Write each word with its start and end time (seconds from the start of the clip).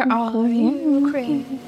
Where 0.00 0.12
are 0.12 0.48
you, 0.48 1.10
Christmas? 1.10 1.60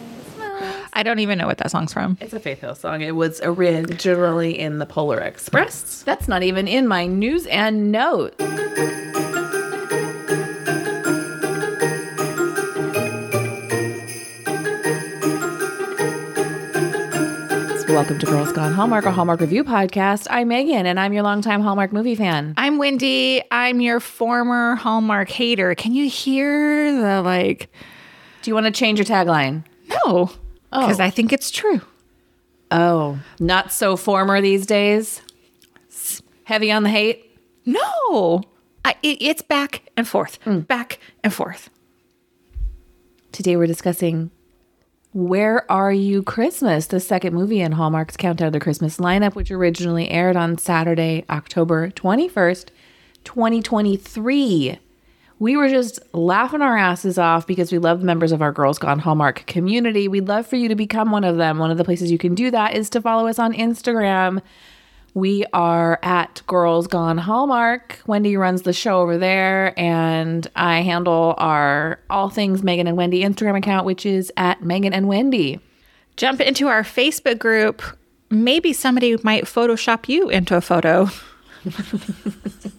I 0.94 1.02
don't 1.02 1.18
even 1.18 1.36
know 1.36 1.46
what 1.46 1.58
that 1.58 1.70
song's 1.70 1.92
from. 1.92 2.16
It's 2.18 2.32
a 2.32 2.40
Faith 2.40 2.60
Hill 2.60 2.74
song. 2.74 3.02
It 3.02 3.14
was 3.14 3.42
originally 3.42 4.58
in 4.58 4.78
the 4.78 4.86
Polar 4.86 5.18
Express. 5.18 6.02
That's 6.04 6.28
not 6.28 6.42
even 6.42 6.66
in 6.66 6.88
my 6.88 7.06
news 7.06 7.46
and 7.48 7.92
notes. 7.92 8.34
Welcome 17.90 18.18
to 18.18 18.24
Girls 18.24 18.52
Gone 18.52 18.72
Hallmark, 18.72 19.04
a 19.04 19.12
Hallmark 19.12 19.40
review 19.40 19.62
podcast. 19.62 20.26
I'm 20.30 20.48
Megan, 20.48 20.86
and 20.86 20.98
I'm 20.98 21.12
your 21.12 21.22
longtime 21.22 21.60
Hallmark 21.60 21.92
movie 21.92 22.14
fan. 22.14 22.54
I'm 22.56 22.78
Wendy. 22.78 23.42
I'm 23.50 23.82
your 23.82 24.00
former 24.00 24.76
Hallmark 24.76 25.28
hater. 25.28 25.74
Can 25.74 25.92
you 25.92 26.08
hear 26.08 26.94
the 26.98 27.20
like? 27.20 27.68
Do 28.42 28.50
you 28.50 28.54
want 28.54 28.66
to 28.66 28.72
change 28.72 28.98
your 28.98 29.06
tagline? 29.06 29.64
No, 29.88 30.30
oh. 30.72 30.80
because 30.80 30.98
I 30.98 31.10
think 31.10 31.32
it's 31.32 31.50
true. 31.50 31.80
Oh, 32.72 33.20
not 33.38 33.72
so 33.72 33.96
former 33.96 34.40
these 34.40 34.66
days. 34.66 35.22
Heavy 36.44 36.72
on 36.72 36.82
the 36.82 36.88
hate. 36.88 37.38
No, 37.64 38.42
I, 38.84 38.96
it, 39.02 39.18
it's 39.20 39.42
back 39.42 39.82
and 39.96 40.08
forth, 40.08 40.38
hmm. 40.42 40.60
back 40.60 40.98
and 41.22 41.32
forth. 41.32 41.70
Today 43.30 43.56
we're 43.56 43.68
discussing 43.68 44.32
Where 45.12 45.70
Are 45.70 45.92
You 45.92 46.24
Christmas, 46.24 46.86
the 46.86 46.98
second 46.98 47.34
movie 47.34 47.60
in 47.60 47.72
Hallmark's 47.72 48.16
Countdown 48.16 48.48
to 48.48 48.58
the 48.58 48.62
Christmas 48.62 48.96
lineup, 48.96 49.36
which 49.36 49.52
originally 49.52 50.10
aired 50.10 50.36
on 50.36 50.58
Saturday, 50.58 51.24
October 51.30 51.90
21st, 51.90 52.70
2023. 53.22 54.80
We 55.42 55.56
were 55.56 55.68
just 55.68 55.98
laughing 56.14 56.62
our 56.62 56.78
asses 56.78 57.18
off 57.18 57.48
because 57.48 57.72
we 57.72 57.78
love 57.78 58.00
members 58.00 58.30
of 58.30 58.42
our 58.42 58.52
Girls 58.52 58.78
Gone 58.78 59.00
Hallmark 59.00 59.44
community. 59.46 60.06
We'd 60.06 60.28
love 60.28 60.46
for 60.46 60.54
you 60.54 60.68
to 60.68 60.76
become 60.76 61.10
one 61.10 61.24
of 61.24 61.36
them. 61.36 61.58
One 61.58 61.72
of 61.72 61.78
the 61.78 61.84
places 61.84 62.12
you 62.12 62.16
can 62.16 62.36
do 62.36 62.52
that 62.52 62.76
is 62.76 62.88
to 62.90 63.00
follow 63.00 63.26
us 63.26 63.40
on 63.40 63.52
Instagram. 63.52 64.40
We 65.14 65.44
are 65.52 65.98
at 66.04 66.42
Girls 66.46 66.86
Gone 66.86 67.18
Hallmark. 67.18 67.98
Wendy 68.06 68.36
runs 68.36 68.62
the 68.62 68.72
show 68.72 69.00
over 69.00 69.18
there, 69.18 69.76
and 69.76 70.46
I 70.54 70.82
handle 70.82 71.34
our 71.38 71.98
All 72.08 72.30
Things 72.30 72.62
Megan 72.62 72.86
and 72.86 72.96
Wendy 72.96 73.24
Instagram 73.24 73.58
account, 73.58 73.84
which 73.84 74.06
is 74.06 74.30
at 74.36 74.62
Megan 74.62 74.92
and 74.92 75.08
Wendy. 75.08 75.58
Jump 76.16 76.40
into 76.40 76.68
our 76.68 76.84
Facebook 76.84 77.40
group. 77.40 77.82
Maybe 78.30 78.72
somebody 78.72 79.16
might 79.24 79.46
Photoshop 79.46 80.08
you 80.08 80.28
into 80.28 80.56
a 80.56 80.60
photo. 80.60 81.08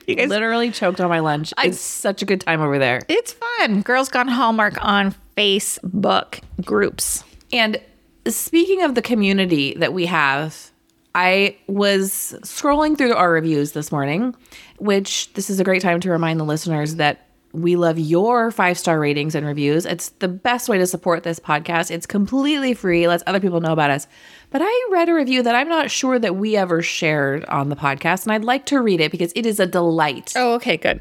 you 0.06 0.14
guys, 0.14 0.28
Literally 0.28 0.70
choked 0.70 1.00
on 1.00 1.08
my 1.08 1.20
lunch. 1.20 1.52
It's 1.62 1.80
such 1.80 2.22
a 2.22 2.24
good 2.24 2.40
time 2.40 2.60
over 2.60 2.78
there. 2.78 3.00
it's 3.08 3.32
fun. 3.32 3.82
Girls 3.82 4.08
Gone 4.08 4.28
Hallmark 4.28 4.82
on 4.84 5.14
Facebook 5.36 6.40
groups. 6.64 7.24
And 7.52 7.80
speaking 8.26 8.82
of 8.82 8.94
the 8.94 9.02
community 9.02 9.74
that 9.74 9.92
we 9.92 10.06
have, 10.06 10.70
I 11.14 11.56
was 11.68 12.34
scrolling 12.42 12.98
through 12.98 13.14
our 13.14 13.30
reviews 13.30 13.72
this 13.72 13.92
morning, 13.92 14.34
which 14.78 15.32
this 15.34 15.48
is 15.48 15.60
a 15.60 15.64
great 15.64 15.82
time 15.82 16.00
to 16.00 16.10
remind 16.10 16.40
the 16.40 16.44
listeners 16.44 16.96
that 16.96 17.28
we 17.54 17.76
love 17.76 17.98
your 17.98 18.50
five 18.50 18.76
star 18.76 18.98
ratings 18.98 19.34
and 19.34 19.46
reviews. 19.46 19.86
It's 19.86 20.08
the 20.10 20.28
best 20.28 20.68
way 20.68 20.76
to 20.78 20.86
support 20.86 21.22
this 21.22 21.38
podcast. 21.38 21.90
It's 21.90 22.06
completely 22.06 22.74
free, 22.74 23.06
lets 23.06 23.22
other 23.26 23.40
people 23.40 23.60
know 23.60 23.72
about 23.72 23.90
us. 23.90 24.08
But 24.50 24.60
I 24.64 24.88
read 24.90 25.08
a 25.08 25.14
review 25.14 25.42
that 25.42 25.54
I'm 25.54 25.68
not 25.68 25.90
sure 25.90 26.18
that 26.18 26.36
we 26.36 26.56
ever 26.56 26.82
shared 26.82 27.44
on 27.46 27.68
the 27.68 27.76
podcast, 27.76 28.24
and 28.24 28.32
I'd 28.32 28.44
like 28.44 28.66
to 28.66 28.80
read 28.80 29.00
it 29.00 29.12
because 29.12 29.32
it 29.36 29.46
is 29.46 29.60
a 29.60 29.66
delight. 29.66 30.32
Oh, 30.36 30.54
okay, 30.54 30.76
good. 30.76 31.00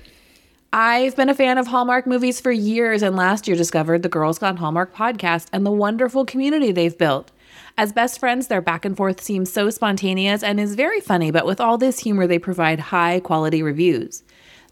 I've 0.72 1.16
been 1.16 1.30
a 1.30 1.36
fan 1.36 1.58
of 1.58 1.68
Hallmark 1.68 2.08
movies 2.08 2.40
for 2.40 2.52
years 2.52 3.04
and 3.04 3.16
last 3.16 3.48
year 3.48 3.56
discovered 3.56 4.02
the 4.02 4.10
Girls 4.10 4.40
Gone 4.40 4.58
Hallmark 4.58 4.96
podcast 4.96 5.48
and 5.54 5.66
the 5.66 5.72
wonderful 5.72 6.26
community 6.26 6.72
they've 6.72 6.98
built. 6.98 7.32
As 7.78 7.94
best 7.94 8.20
friends, 8.20 8.48
their 8.48 8.62
back 8.62 8.86
and 8.86 8.96
forth 8.98 9.22
seems 9.22 9.52
so 9.52 9.70
spontaneous 9.70 10.44
and 10.44 10.60
is 10.60 10.76
very 10.76 11.00
funny, 11.00 11.32
but 11.32 11.46
with 11.46 11.60
all 11.60 11.78
this 11.78 12.00
humor, 12.00 12.26
they 12.26 12.40
provide 12.40 12.80
high 12.80 13.20
quality 13.20 13.62
reviews. 13.62 14.24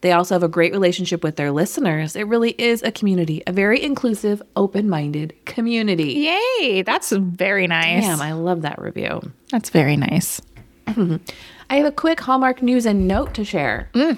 They 0.01 0.11
also 0.11 0.35
have 0.35 0.43
a 0.43 0.47
great 0.47 0.71
relationship 0.71 1.23
with 1.23 1.35
their 1.35 1.51
listeners. 1.51 2.15
It 2.15 2.27
really 2.27 2.51
is 2.57 2.81
a 2.81 2.91
community, 2.91 3.43
a 3.45 3.51
very 3.51 3.81
inclusive, 3.81 4.41
open 4.55 4.89
minded 4.89 5.33
community. 5.45 6.27
Yay, 6.59 6.81
that's 6.81 7.11
very 7.11 7.67
nice. 7.67 8.03
Damn, 8.03 8.21
I 8.21 8.33
love 8.33 8.63
that 8.63 8.81
review. 8.81 9.21
That's 9.51 9.69
very 9.69 9.95
nice. 9.95 10.41
I 10.87 11.75
have 11.75 11.85
a 11.85 11.91
quick 11.91 12.19
Hallmark 12.19 12.63
news 12.63 12.85
and 12.87 13.07
note 13.07 13.35
to 13.35 13.45
share. 13.45 13.89
Mm. 13.93 14.17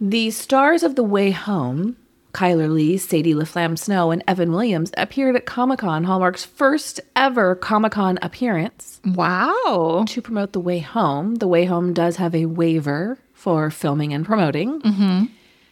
The 0.00 0.30
stars 0.30 0.82
of 0.82 0.96
The 0.96 1.04
Way 1.04 1.30
Home, 1.30 1.96
Chyler 2.32 2.72
Leigh, 2.72 2.96
Sadie 2.96 3.34
LaFlamme 3.34 3.78
Snow, 3.78 4.10
and 4.10 4.24
Evan 4.26 4.50
Williams, 4.50 4.90
appeared 4.96 5.36
at 5.36 5.46
Comic 5.46 5.78
Con, 5.80 6.04
Hallmark's 6.04 6.44
first 6.44 7.00
ever 7.14 7.54
Comic 7.54 7.92
Con 7.92 8.18
appearance. 8.22 9.00
Wow. 9.04 10.04
To 10.08 10.22
promote 10.22 10.52
The 10.52 10.60
Way 10.60 10.80
Home, 10.80 11.36
The 11.36 11.48
Way 11.48 11.66
Home 11.66 11.92
does 11.92 12.16
have 12.16 12.34
a 12.34 12.46
waiver 12.46 13.18
for 13.40 13.70
filming 13.70 14.12
and 14.12 14.26
promoting. 14.26 14.82
Mm-hmm. 14.82 15.24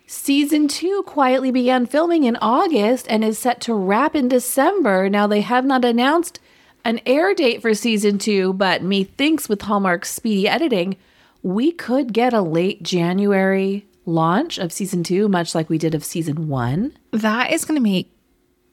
Season 0.06 0.68
two 0.68 1.02
quietly 1.06 1.50
began 1.50 1.84
filming 1.84 2.24
in 2.24 2.36
August 2.36 3.06
and 3.10 3.22
is 3.22 3.38
set 3.38 3.60
to 3.60 3.74
wrap 3.74 4.16
in 4.16 4.26
December. 4.26 5.10
Now, 5.10 5.26
they 5.26 5.42
have 5.42 5.66
not 5.66 5.84
announced 5.84 6.40
an 6.82 6.98
air 7.04 7.34
date 7.34 7.60
for 7.60 7.74
season 7.74 8.18
two, 8.18 8.54
but 8.54 8.82
methinks 8.82 9.50
with 9.50 9.60
Hallmark's 9.60 10.10
speedy 10.10 10.48
editing, 10.48 10.96
we 11.42 11.70
could 11.70 12.14
get 12.14 12.32
a 12.32 12.40
late 12.40 12.82
January 12.82 13.86
launch 14.06 14.56
of 14.56 14.72
season 14.72 15.04
two, 15.04 15.28
much 15.28 15.54
like 15.54 15.68
we 15.68 15.76
did 15.76 15.94
of 15.94 16.06
season 16.06 16.48
one. 16.48 16.96
That 17.10 17.52
is 17.52 17.66
going 17.66 17.76
to 17.76 17.82
make 17.82 18.10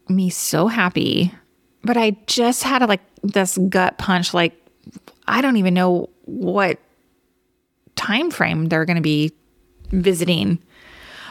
me 0.07 0.29
so 0.29 0.67
happy. 0.67 1.33
But 1.83 1.97
I 1.97 2.11
just 2.27 2.63
had 2.63 2.81
a, 2.81 2.87
like 2.87 3.01
this 3.23 3.57
gut 3.57 3.97
punch 3.97 4.33
like 4.33 4.53
I 5.27 5.41
don't 5.41 5.57
even 5.57 5.73
know 5.73 6.09
what 6.25 6.79
time 7.95 8.31
frame 8.31 8.65
they're 8.67 8.85
going 8.85 8.95
to 8.97 9.01
be 9.01 9.31
visiting. 9.91 10.59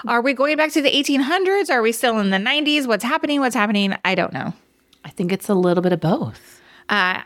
Are 0.06 0.20
we 0.20 0.34
going 0.34 0.56
back 0.56 0.70
to 0.72 0.82
the 0.82 0.91
1800s? 0.91 1.70
Are 1.70 1.80
we 1.80 1.92
still 1.92 2.19
in 2.19 2.30
the 2.30 2.36
90s? 2.36 2.86
What's 2.86 3.04
happening? 3.04 3.41
What's 3.41 3.54
happening? 3.54 3.94
I 4.04 4.14
don't 4.14 4.32
know. 4.32 4.52
I 5.04 5.10
think 5.10 5.32
it's 5.32 5.48
a 5.48 5.54
little 5.54 5.82
bit 5.82 5.92
of 5.92 6.00
both. 6.00 6.60
Uh, 6.88 7.22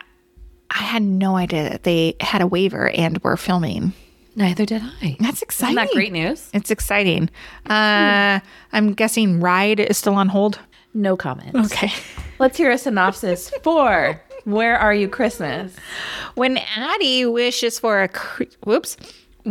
I 0.71 0.82
had 0.82 1.03
no 1.03 1.37
idea 1.37 1.69
that 1.71 1.82
they 1.82 2.15
had 2.21 2.41
a 2.41 2.47
waiver 2.47 2.91
and 2.91 3.19
were 3.22 3.37
filming. 3.37 3.93
Neither 4.37 4.65
did 4.65 4.82
I. 5.03 5.16
That's 5.19 5.43
exciting. 5.43 5.76
Isn't 5.78 5.88
that 5.88 5.94
great 5.94 6.12
news? 6.12 6.49
It's 6.53 6.70
exciting. 6.70 7.28
Uh, 7.66 8.38
I'm 8.72 8.93
guessing 8.93 9.41
Ride 9.41 9.81
is 9.81 9.99
still 9.99 10.15
on 10.15 10.28
hold. 10.28 10.60
No 10.94 11.16
comment. 11.16 11.56
Okay. 11.56 11.91
Let's 12.38 12.56
hear 12.56 12.70
a 12.70 12.78
synopsis 12.78 13.50
for 13.65 14.20
Where 14.44 14.78
Are 14.78 14.94
You 14.94 15.09
Christmas? 15.09 15.75
When 16.34 16.59
Addy 16.76 17.26
wishes 17.26 17.81
for 17.81 18.03
a 18.05 18.09
whoops, 18.65 18.97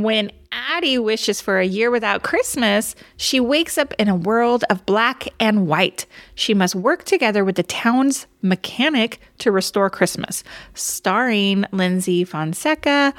when 0.04 0.32
Addy 0.52 0.98
wishes 0.98 1.42
for 1.42 1.60
a 1.60 1.66
year 1.66 1.92
without 1.92 2.24
Christmas, 2.24 2.96
she 3.16 3.40
wakes 3.40 3.78
up 3.78 3.94
in 3.98 4.08
a 4.08 4.16
world 4.16 4.64
of 4.70 4.86
black 4.86 5.28
and 5.40 5.68
white. 5.68 6.06
She 6.36 6.54
must 6.54 6.76
work 6.76 7.04
together 7.04 7.44
with 7.44 7.56
the 7.56 7.64
town's 7.64 8.28
mechanic 8.42 9.20
to 9.40 9.52
restore 9.52 9.90
Christmas. 9.90 10.44
Starring 10.74 11.66
Lyndsy 11.72 12.28
Fonseca, 12.28 13.14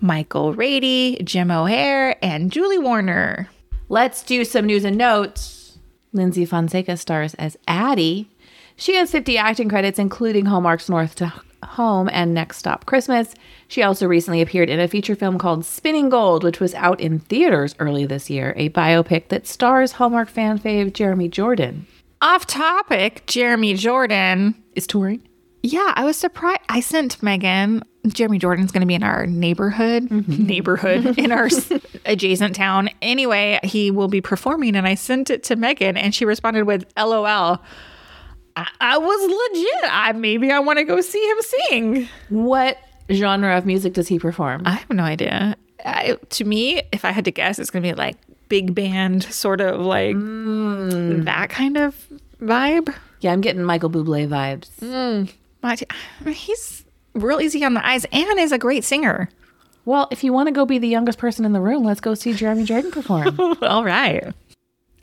Michael 0.00 0.52
Rady, 0.54 1.18
Jim 1.24 1.50
O'Heir, 1.50 2.16
and 2.22 2.52
Julie 2.52 2.78
Warner. 2.78 3.48
Let's 3.88 4.22
do 4.22 4.44
some 4.44 4.66
news 4.66 4.84
and 4.84 4.96
notes. 4.96 5.78
Lyndsy 6.12 6.46
Fonseca 6.46 6.96
stars 6.96 7.34
as 7.34 7.56
Addy. 7.68 8.28
She 8.76 8.94
has 8.94 9.10
50 9.10 9.38
acting 9.38 9.68
credits, 9.68 9.98
including 9.98 10.46
Hallmark's 10.46 10.88
North 10.88 11.14
to 11.16 11.32
Home 11.64 12.08
and 12.12 12.34
Next 12.34 12.58
Stop 12.58 12.86
Christmas. 12.86 13.34
She 13.68 13.82
also 13.82 14.06
recently 14.06 14.40
appeared 14.40 14.70
in 14.70 14.78
a 14.78 14.88
feature 14.88 15.16
film 15.16 15.38
called 15.38 15.64
Spinning 15.64 16.08
Gold, 16.08 16.44
which 16.44 16.60
was 16.60 16.74
out 16.74 17.00
in 17.00 17.18
theaters 17.18 17.74
early 17.78 18.06
this 18.06 18.30
year, 18.30 18.54
a 18.56 18.68
biopic 18.70 19.28
that 19.28 19.46
stars 19.46 19.92
Hallmark 19.92 20.28
fan 20.28 20.58
fave 20.58 20.92
Jeremy 20.92 21.28
Jordan. 21.28 21.86
Off 22.22 22.46
topic, 22.46 23.24
Jeremy 23.26 23.74
Jordan 23.74 24.54
Is 24.74 24.86
touring? 24.86 25.22
Yeah, 25.62 25.92
I 25.96 26.04
was 26.04 26.16
surprised. 26.16 26.60
I 26.68 26.80
sent 26.80 27.22
Megan. 27.22 27.82
Jeremy 28.06 28.38
Jordan's 28.38 28.70
going 28.70 28.82
to 28.82 28.86
be 28.86 28.94
in 28.94 29.02
our 29.02 29.26
neighborhood, 29.26 30.04
mm-hmm. 30.04 30.46
neighborhood 30.46 31.18
in 31.18 31.32
our 31.32 31.48
adjacent 32.04 32.54
town. 32.54 32.88
Anyway, 33.02 33.58
he 33.64 33.90
will 33.90 34.06
be 34.06 34.20
performing, 34.20 34.76
and 34.76 34.86
I 34.86 34.94
sent 34.94 35.28
it 35.28 35.42
to 35.44 35.56
Megan, 35.56 35.96
and 35.96 36.14
she 36.14 36.24
responded 36.24 36.64
with 36.64 36.86
"LOL." 36.96 37.60
I, 38.56 38.68
I 38.80 38.98
was 38.98 39.52
legit. 39.52 39.92
I 39.92 40.12
maybe 40.12 40.52
I 40.52 40.60
want 40.60 40.78
to 40.78 40.84
go 40.84 41.00
see 41.00 41.22
him 41.28 41.38
sing. 41.40 42.08
What 42.28 42.78
genre 43.10 43.56
of 43.56 43.66
music 43.66 43.92
does 43.94 44.08
he 44.08 44.18
perform? 44.18 44.62
I 44.64 44.72
have 44.72 44.90
no 44.90 45.02
idea. 45.04 45.56
I, 45.84 46.16
to 46.30 46.44
me, 46.44 46.82
if 46.92 47.04
I 47.04 47.10
had 47.10 47.24
to 47.26 47.30
guess, 47.30 47.58
it's 47.58 47.70
going 47.70 47.82
to 47.82 47.88
be 47.90 47.94
like 47.94 48.16
big 48.48 48.74
band, 48.74 49.22
sort 49.24 49.60
of 49.60 49.80
like 49.80 50.16
that 50.16 51.48
kind 51.50 51.76
of 51.76 52.08
vibe. 52.40 52.94
yeah, 53.20 53.32
I'm 53.32 53.40
getting 53.40 53.62
Michael 53.62 53.90
Bublé 53.90 54.26
vibes. 54.28 54.70
But 55.60 55.84
he's 56.34 56.84
real 57.14 57.40
easy 57.40 57.64
on 57.64 57.74
the 57.74 57.86
eyes 57.86 58.04
and 58.12 58.38
is 58.38 58.52
a 58.52 58.58
great 58.58 58.84
singer. 58.84 59.28
Well, 59.84 60.08
if 60.10 60.24
you 60.24 60.32
want 60.32 60.48
to 60.48 60.52
go 60.52 60.66
be 60.66 60.78
the 60.78 60.88
youngest 60.88 61.18
person 61.18 61.44
in 61.44 61.52
the 61.52 61.60
room, 61.60 61.84
let's 61.84 62.00
go 62.00 62.14
see 62.14 62.32
Jeremy 62.32 62.64
Jordan 62.64 62.90
perform. 62.90 63.38
All 63.62 63.84
right. 63.84 64.24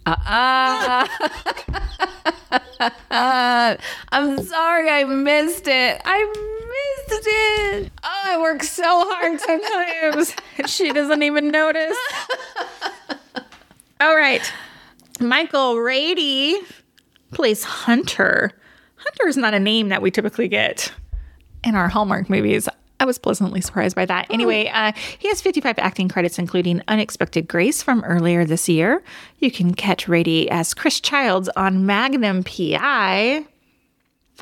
uh, 0.05 1.07
I'm 4.11 4.43
sorry 4.43 4.89
I 4.89 5.05
missed 5.05 5.67
it. 5.67 6.01
I 6.03 6.52
Oh, 7.15 7.89
I 8.03 8.39
work 8.41 8.63
so 8.63 8.83
hard 8.83 9.39
sometimes. 9.39 10.35
she 10.71 10.91
doesn't 10.91 11.23
even 11.23 11.49
notice. 11.49 11.97
All 14.01 14.15
right. 14.15 14.41
Michael 15.19 15.77
Rady 15.77 16.59
plays 17.31 17.63
Hunter. 17.63 18.51
Hunter 18.95 19.27
is 19.27 19.37
not 19.37 19.53
a 19.53 19.59
name 19.59 19.89
that 19.89 20.01
we 20.01 20.11
typically 20.11 20.47
get 20.47 20.91
in 21.63 21.75
our 21.75 21.87
Hallmark 21.87 22.29
movies. 22.29 22.67
I 22.99 23.05
was 23.05 23.17
pleasantly 23.17 23.59
surprised 23.59 23.95
by 23.95 24.05
that. 24.05 24.27
Anyway, 24.29 24.67
uh, 24.67 24.93
he 25.19 25.27
has 25.27 25.41
55 25.41 25.77
acting 25.77 26.07
credits, 26.07 26.39
including 26.39 26.81
Unexpected 26.87 27.47
Grace 27.47 27.83
from 27.83 28.03
earlier 28.05 28.45
this 28.45 28.69
year. 28.69 29.03
You 29.39 29.51
can 29.51 29.73
catch 29.73 30.07
Rady 30.07 30.49
as 30.49 30.73
Chris 30.73 31.01
Childs 31.01 31.49
on 31.57 31.85
Magnum 31.85 32.43
PI. 32.43 33.45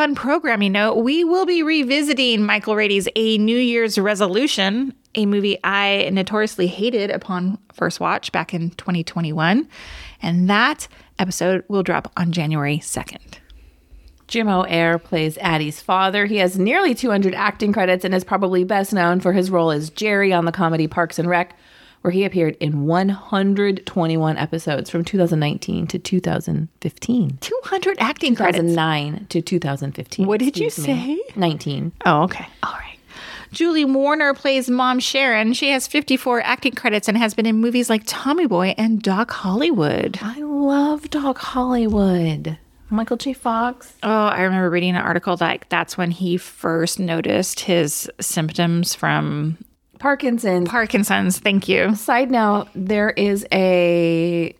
Fun 0.01 0.15
programming 0.15 0.71
note 0.71 0.95
we 0.95 1.23
will 1.23 1.45
be 1.45 1.61
revisiting 1.61 2.43
Michael 2.43 2.75
Rady's 2.75 3.07
A 3.15 3.37
New 3.37 3.55
Year's 3.55 3.99
Resolution, 3.99 4.95
a 5.13 5.27
movie 5.27 5.59
I 5.63 6.09
notoriously 6.11 6.65
hated 6.65 7.11
upon 7.11 7.59
first 7.71 7.99
watch 7.99 8.31
back 8.31 8.51
in 8.51 8.71
2021. 8.71 9.69
And 10.23 10.49
that 10.49 10.87
episode 11.19 11.63
will 11.67 11.83
drop 11.83 12.11
on 12.17 12.31
January 12.31 12.79
2nd. 12.79 13.37
Jim 14.27 14.47
O'Heir 14.47 14.97
plays 14.97 15.37
Addy's 15.37 15.81
father. 15.81 16.25
He 16.25 16.37
has 16.37 16.57
nearly 16.57 16.95
200 16.95 17.35
acting 17.35 17.71
credits 17.71 18.03
and 18.03 18.15
is 18.15 18.23
probably 18.23 18.63
best 18.63 18.93
known 18.93 19.19
for 19.19 19.33
his 19.33 19.51
role 19.51 19.69
as 19.69 19.91
Jerry 19.91 20.33
on 20.33 20.45
the 20.45 20.51
comedy 20.51 20.87
Parks 20.87 21.19
and 21.19 21.29
Rec, 21.29 21.55
where 22.01 22.11
he 22.11 22.23
appeared 22.23 22.57
in 22.59 22.85
121 22.85 24.37
episodes 24.37 24.89
from 24.89 25.03
2019 25.03 25.87
to 25.87 25.99
2015. 25.99 27.37
200 27.39 27.97
acting 27.99 28.35
credits. 28.35 28.59
2009 28.59 29.27
to 29.29 29.41
2015. 29.41 30.27
What 30.27 30.39
did 30.39 30.57
you 30.57 30.65
me. 30.65 30.69
say? 30.69 31.19
19. 31.35 31.91
Oh, 32.05 32.23
okay. 32.23 32.47
All 32.63 32.73
right. 32.73 32.97
Julie 33.51 33.85
Warner 33.85 34.33
plays 34.33 34.69
Mom 34.69 34.99
Sharon. 34.99 35.53
She 35.53 35.69
has 35.71 35.85
54 35.85 36.41
acting 36.41 36.71
credits 36.71 37.09
and 37.09 37.17
has 37.17 37.33
been 37.33 37.45
in 37.45 37.57
movies 37.57 37.89
like 37.89 38.03
Tommy 38.05 38.47
Boy 38.47 38.73
and 38.77 39.01
Doc 39.01 39.29
Hollywood. 39.31 40.19
I 40.21 40.39
love 40.39 41.09
Doc 41.09 41.37
Hollywood. 41.37 42.57
Michael 42.89 43.17
J. 43.17 43.33
Fox. 43.33 43.93
Oh, 44.03 44.09
I 44.09 44.41
remember 44.41 44.69
reading 44.69 44.95
an 44.95 45.01
article 45.01 45.37
like 45.39 45.67
that's 45.69 45.97
when 45.97 46.11
he 46.11 46.37
first 46.37 46.99
noticed 46.99 47.61
his 47.61 48.09
symptoms 48.19 48.93
from 48.93 49.57
Parkinson's. 50.01 50.67
Parkinson's. 50.67 51.39
Thank 51.39 51.69
you. 51.69 51.95
Side 51.95 52.31
note, 52.31 52.67
there 52.75 53.11
is 53.11 53.45
a 53.51 54.53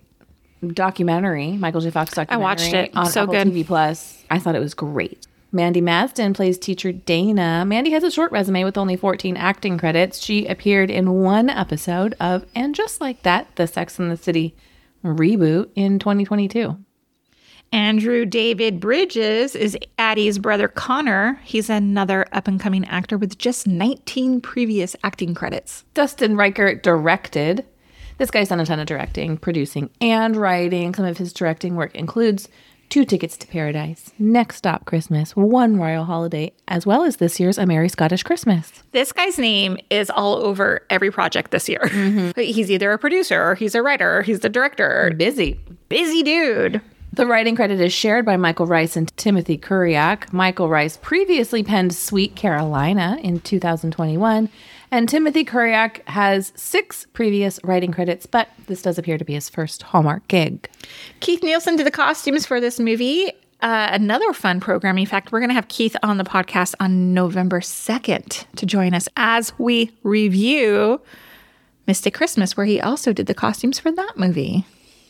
documentary, 0.68 1.54
Michael 1.58 1.82
J. 1.82 1.90
Fox 1.90 2.14
documentary. 2.14 2.36
I 2.36 2.48
watched 2.48 2.74
it. 2.74 2.96
on 2.96 3.08
So 3.08 3.24
Apple 3.24 3.34
good. 3.34 3.48
TV 3.48 3.66
Plus. 3.66 4.24
I 4.30 4.40
thought 4.40 4.56
it 4.56 4.60
was 4.60 4.74
great. 4.74 5.28
Mandy 5.52 5.82
Mazdin 5.82 6.34
plays 6.34 6.58
teacher 6.58 6.92
Dana. 6.94 7.66
Mandy 7.66 7.92
has 7.92 8.04
a 8.04 8.12
short 8.12 8.32
resume 8.32 8.64
with 8.64 8.78
only 8.78 8.96
14 8.96 9.36
acting 9.36 9.78
credits. 9.78 10.20
She 10.24 10.46
appeared 10.46 10.90
in 10.90 11.12
one 11.12 11.50
episode 11.50 12.16
of 12.22 12.46
And 12.56 12.74
Just 12.74 13.02
Like 13.02 13.24
That, 13.24 13.54
the 13.58 13.68
Sex 13.68 14.00
and 14.00 14.10
the 14.10 14.16
City 14.16 14.56
reboot 15.04 15.70
in 15.76 16.00
2022. 16.00 16.78
Andrew 17.74 18.26
David 18.26 18.82
Bridges 18.82 19.56
is 19.56 19.78
Addy's 19.98 20.38
brother 20.38 20.68
Connor. 20.68 21.40
He's 21.46 21.70
another 21.70 22.26
up 22.34 22.50
and 22.50 22.60
coming 22.60 22.84
actor 22.86 23.18
with 23.18 23.38
just 23.38 23.66
19 23.66 24.42
previous 24.42 24.94
acting 25.06 25.34
credits. 25.34 25.86
Dustin 25.94 26.36
Rikert 26.36 26.82
directed. 26.82 27.66
This 28.18 28.30
guy's 28.30 28.50
done 28.50 28.60
a 28.60 28.66
ton 28.66 28.80
of 28.80 28.88
directing, 28.88 29.38
producing, 29.38 29.90
and 30.02 30.36
writing. 30.36 30.94
Some 30.94 31.06
of 31.06 31.18
his 31.18 31.32
directing 31.32 31.76
work 31.76 31.96
includes 31.96 32.50
Two 32.90 33.06
Tickets 33.06 33.38
to 33.38 33.48
Paradise, 33.48 34.12
Next 34.20 34.58
Stop 34.58 34.84
Christmas, 34.84 35.34
One 35.34 35.78
Royal 35.78 36.04
Holiday, 36.04 36.52
as 36.68 36.86
well 36.86 37.04
as 37.04 37.16
this 37.16 37.40
year's 37.40 37.58
A 37.58 37.66
Merry 37.66 37.88
Scottish 37.88 38.22
Christmas. 38.22 38.84
This 38.92 39.14
guy's 39.14 39.40
name 39.40 39.78
is 39.90 40.10
all 40.10 40.36
over 40.36 40.86
every 40.90 41.10
project 41.10 41.52
this 41.52 41.70
year. 41.70 41.80
Mm-hmm. 41.86 42.42
He's 42.42 42.70
either 42.70 42.92
a 42.92 43.00
producer 43.00 43.42
or 43.42 43.56
he's 43.56 43.76
a 43.76 43.82
writer 43.82 44.18
or 44.18 44.24
he's 44.24 44.42
the 44.42 44.50
director. 44.50 45.14
Busy. 45.16 45.58
Busy 45.88 46.22
dude. 46.22 46.82
The 47.13 47.25
writing 47.25 47.58
credit 47.58 47.81
is 47.81 47.92
shared 47.92 48.25
by 48.25 48.38
Michael 48.38 48.68
Rice 48.68 48.96
and 48.96 49.16
Timothy 49.18 49.58
Kuriak. 49.58 50.31
Michael 50.31 50.69
Rice 50.69 50.96
previously 50.96 51.62
penned 51.62 51.94
Sweet 51.94 52.38
Carolina 52.38 53.19
in 53.22 53.42
2021, 53.42 54.48
and 54.92 55.10
Timothy 55.10 55.44
Kuriak 55.44 56.08
has 56.08 56.54
six 56.56 57.06
previous 57.12 57.60
writing 57.66 57.92
credits, 57.92 58.25
but 58.25 58.48
this 58.68 58.81
does 58.81 58.98
appear 58.98 59.18
to 59.18 59.25
be 59.25 59.34
his 59.34 59.50
first 59.50 59.81
Hallmark 59.81 60.25
gig. 60.30 60.69
Keith 61.19 61.44
Nielsen 61.44 61.75
did 61.75 61.86
the 61.86 61.92
costumes 61.92 62.46
for 62.46 62.62
this 62.62 62.80
movie. 62.80 63.30
Uh, 63.60 63.90
another 63.92 64.31
fun 64.31 64.62
programming 64.62 65.06
fact 65.06 65.34
we're 65.34 65.42
going 65.42 65.50
to 65.50 65.54
have 65.56 65.68
Keith 65.68 65.98
on 66.04 66.18
the 66.18 66.24
podcast 66.24 66.75
on 66.80 67.13
November 67.13 67.60
2nd 67.60 68.46
to 68.56 68.66
join 68.66 68.94
us 68.94 69.10
as 69.18 69.52
we 69.60 69.92
review 70.04 71.02
Mystic 71.88 72.13
Christmas, 72.13 72.56
where 72.56 72.66
he 72.66 72.80
also 72.80 73.12
did 73.12 73.25
the 73.25 73.34
costumes 73.34 73.80
for 73.80 73.92
that 73.92 74.13
movie. 74.16 74.66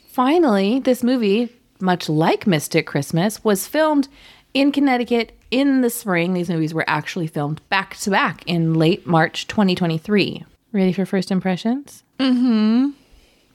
Finally, 0.07 0.79
this 0.79 1.03
movie, 1.03 1.60
much 1.81 2.09
like 2.09 2.47
Mystic 2.47 2.85
Christmas, 2.87 3.43
was 3.43 3.67
filmed 3.67 4.07
in 4.53 4.71
Connecticut 4.71 5.37
in 5.49 5.81
the 5.81 5.89
spring. 5.89 6.33
These 6.33 6.49
movies 6.49 6.73
were 6.73 6.85
actually 6.87 7.27
filmed 7.27 7.61
back 7.69 7.95
to 7.97 8.09
back 8.09 8.43
in 8.45 8.73
late 8.73 9.05
March 9.05 9.47
2023. 9.47 10.45
Ready 10.71 10.93
for 10.93 11.05
first 11.05 11.31
impressions? 11.31 12.03
Mm-hmm. 12.19 12.91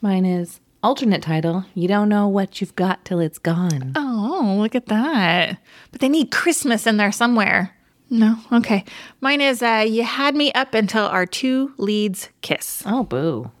Mine 0.01 0.25
is 0.25 0.59
alternate 0.83 1.23
title, 1.23 1.65
You 1.73 1.87
Don't 1.87 2.09
Know 2.09 2.27
What 2.27 2.61
You've 2.61 2.75
Got 2.75 3.03
Till 3.03 3.19
It's 3.19 3.39
Gone. 3.39 3.93
Oh, 3.95 4.57
look 4.59 4.75
at 4.75 4.85
that. 4.87 5.57
But 5.91 6.01
they 6.01 6.09
need 6.09 6.31
Christmas 6.31 6.85
in 6.85 6.97
there 6.97 7.11
somewhere. 7.11 7.75
No? 8.09 8.37
Okay. 8.51 8.85
Mine 9.19 9.41
is 9.41 9.61
uh, 9.61 9.85
You 9.87 10.03
Had 10.03 10.35
Me 10.35 10.51
Up 10.53 10.73
Until 10.73 11.05
Our 11.05 11.25
Two 11.25 11.73
Leads 11.77 12.29
Kiss. 12.41 12.83
Oh, 12.85 13.03
boo. 13.03 13.51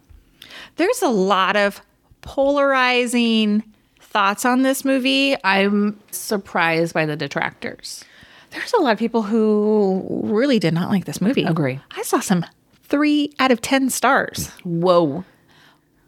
There's 0.77 1.01
a 1.01 1.09
lot 1.09 1.55
of 1.55 1.81
polarizing 2.21 3.63
thoughts 4.09 4.45
on 4.45 4.61
this 4.63 4.83
movie. 4.85 5.35
I'm 5.43 5.99
surprised 6.11 6.93
by 6.93 7.05
the 7.05 7.15
detractors. 7.15 8.03
There's 8.51 8.73
a 8.73 8.81
lot 8.81 8.93
of 8.93 8.99
people 8.99 9.23
who 9.23 10.03
really 10.23 10.57
did 10.59 10.73
not 10.73 10.89
like 10.89 11.05
this 11.05 11.21
movie. 11.21 11.43
Agree. 11.43 11.79
I 11.95 12.01
saw 12.03 12.19
some 12.19 12.45
three 12.83 13.33
out 13.39 13.51
of 13.51 13.59
10 13.61 13.89
stars. 13.89 14.47
Whoa. 14.63 15.23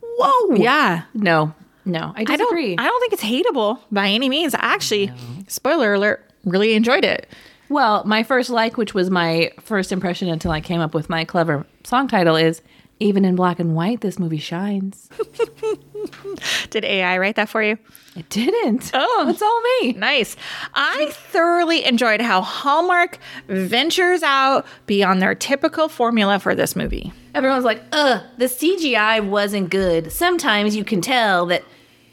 Whoa. 0.01 0.56
Yeah. 0.56 1.04
No, 1.13 1.54
no, 1.86 2.13
I 2.16 2.22
I 2.22 2.24
don't, 2.24 2.38
disagree. 2.38 2.75
I 2.78 2.84
don't 2.84 3.00
think 3.01 3.13
it's 3.13 3.24
hateable 3.24 3.80
by 3.92 4.07
any 4.10 4.30
means. 4.30 4.54
I 4.56 4.60
actually, 4.62 5.12
spoiler 5.48 5.94
alert, 5.94 6.30
really 6.45 6.74
enjoyed 6.74 7.04
it. 7.06 7.28
well, 7.69 8.04
my 8.06 8.24
first 8.24 8.50
like, 8.50 8.78
which 8.78 8.94
was 8.94 9.09
my 9.09 9.52
first 9.62 9.92
impression 9.92 10.28
until 10.30 10.52
I 10.52 10.62
came 10.62 10.81
up 10.81 10.94
with 10.94 11.09
my 11.09 11.26
clever 11.26 11.66
song 11.83 12.07
title, 12.07 12.35
is 12.35 12.62
even 13.00 13.24
in 13.24 13.36
black 13.36 13.60
and 13.60 13.76
white, 13.76 14.02
this 14.02 14.20
movie 14.20 14.38
shines. 14.38 15.10
Did 16.70 16.84
AI 16.86 17.18
write 17.18 17.36
that 17.36 17.50
for 17.50 17.64
you? 17.64 17.78
It 18.16 18.30
didn't. 18.30 18.92
Oh. 18.94 19.26
it's 19.30 19.42
all 19.42 19.62
me. 19.82 19.94
Nice. 19.94 20.36
I 20.74 21.10
thoroughly 21.12 21.86
enjoyed 21.86 22.22
how 22.22 22.42
Hallmark 22.42 23.18
ventures 23.48 24.24
out 24.24 24.66
beyond 24.86 25.22
their 25.22 25.36
typical 25.36 25.88
formula 25.88 26.40
for 26.40 26.56
this 26.56 26.76
movie. 26.76 27.14
Everyone's 27.34 27.64
like, 27.64 27.82
ugh, 27.92 28.22
the 28.38 28.46
CGI 28.46 29.26
wasn't 29.28 29.70
good. 29.70 30.12
Sometimes 30.12 30.76
you 30.76 30.84
can 30.84 31.00
tell 31.02 31.46
that, 31.46 31.64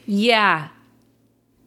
yeah, 0.04 0.68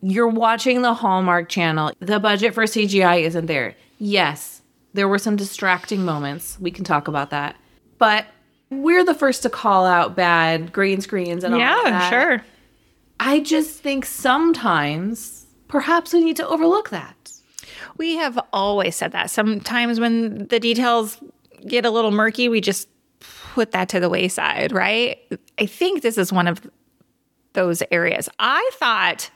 you're 0.01 0.27
watching 0.27 0.81
the 0.81 0.93
Hallmark 0.93 1.49
channel. 1.49 1.91
The 1.99 2.19
budget 2.19 2.53
for 2.53 2.63
CGI 2.63 3.23
isn't 3.23 3.47
there. 3.47 3.75
Yes, 3.97 4.61
there 4.93 5.07
were 5.07 5.17
some 5.17 5.35
distracting 5.35 6.05
moments. 6.05 6.57
We 6.59 6.71
can 6.71 6.85
talk 6.85 7.07
about 7.07 7.31
that. 7.31 7.57
But 7.97 8.27
we're 8.69 9.03
the 9.03 9.13
first 9.13 9.43
to 9.43 9.49
call 9.49 9.85
out 9.85 10.15
bad 10.15 10.71
green 10.71 11.01
screens 11.01 11.43
and 11.43 11.53
all 11.53 11.61
of 11.61 11.83
that. 11.85 11.85
Yeah, 11.85 12.09
sure. 12.09 12.45
I 13.19 13.39
just 13.39 13.79
think 13.79 14.05
sometimes 14.05 15.45
perhaps 15.67 16.13
we 16.13 16.23
need 16.23 16.37
to 16.37 16.47
overlook 16.47 16.89
that. 16.89 17.15
We 17.97 18.15
have 18.15 18.39
always 18.53 18.95
said 18.95 19.11
that. 19.11 19.29
Sometimes 19.29 19.99
when 19.99 20.47
the 20.47 20.59
details 20.59 21.17
get 21.67 21.85
a 21.85 21.89
little 21.89 22.11
murky, 22.11 22.47
we 22.47 22.61
just 22.61 22.87
put 23.19 23.71
that 23.71 23.89
to 23.89 23.99
the 23.99 24.09
wayside, 24.09 24.71
right? 24.71 25.17
I 25.57 25.65
think 25.65 26.01
this 26.01 26.17
is 26.17 26.31
one 26.31 26.47
of 26.47 26.61
those 27.53 27.83
areas. 27.91 28.29
I 28.39 28.69
thought 28.73 29.29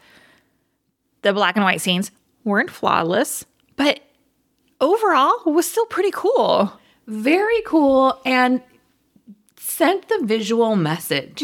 the 1.24 1.34
black 1.34 1.56
and 1.56 1.66
white 1.66 1.82
scenes 1.82 2.12
weren't 2.46 2.70
flawless, 2.70 3.46
but 3.75 4.00
overall 4.80 5.42
was 5.46 5.70
still 5.70 5.86
pretty 5.88 6.12
cool. 6.12 6.72
Very 7.08 7.62
cool 7.66 8.22
and 8.25 8.62
sent 9.74 10.08
the 10.08 10.20
visual 10.24 10.75
message. 10.75 11.44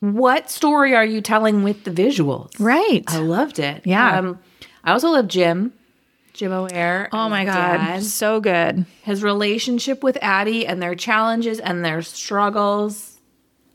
What 0.00 0.50
story 0.50 0.94
are 0.94 1.04
you 1.04 1.20
telling 1.20 1.62
with 1.62 1.84
the 1.84 1.90
visuals? 1.90 2.52
Right. 2.58 3.04
I 3.08 3.18
loved 3.18 3.58
it. 3.58 3.82
Yeah. 3.84 4.18
Um, 4.18 4.38
I 4.84 4.92
also 4.92 5.10
love 5.10 5.28
Jim, 5.28 5.72
Jim 6.32 6.52
O'Heir. 6.52 7.08
Oh 7.12 7.28
my 7.28 7.44
God. 7.44 7.78
dad. 7.78 8.04
So 8.04 8.40
good. 8.40 8.86
His 9.02 9.22
relationship 9.22 10.02
with 10.02 10.18
Addy 10.22 10.66
and 10.66 10.82
their 10.82 10.94
challenges 10.94 11.58
and 11.58 11.84
their 11.84 12.02
struggles. 12.02 13.18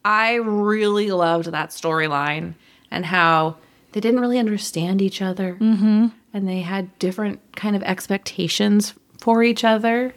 I 0.03 0.35
really 0.35 1.09
loved 1.11 1.47
that 1.47 1.69
storyline 1.69 2.53
and 2.91 3.05
how 3.05 3.57
they 3.91 3.99
didn't 3.99 4.19
really 4.19 4.39
understand 4.39 5.01
each 5.01 5.21
other. 5.21 5.57
Mm-hmm. 5.59 6.07
And 6.33 6.47
they 6.47 6.61
had 6.61 6.97
different 6.99 7.39
kind 7.55 7.75
of 7.75 7.83
expectations 7.83 8.93
for 9.19 9.41
each 9.41 9.63
other. 9.63 10.13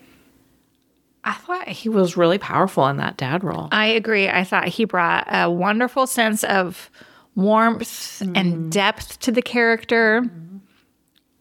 I 1.24 1.32
thought 1.32 1.68
he 1.68 1.88
was 1.88 2.16
really 2.16 2.38
powerful 2.38 2.86
in 2.86 2.96
that 2.98 3.16
dad 3.16 3.44
role. 3.44 3.68
I 3.72 3.86
agree. 3.86 4.28
I 4.28 4.44
thought 4.44 4.68
he 4.68 4.84
brought 4.84 5.26
a 5.28 5.50
wonderful 5.50 6.06
sense 6.06 6.44
of 6.44 6.90
warmth 7.34 8.20
and 8.20 8.34
mm-hmm. 8.34 8.68
depth 8.70 9.20
to 9.20 9.32
the 9.32 9.42
character. 9.42 10.24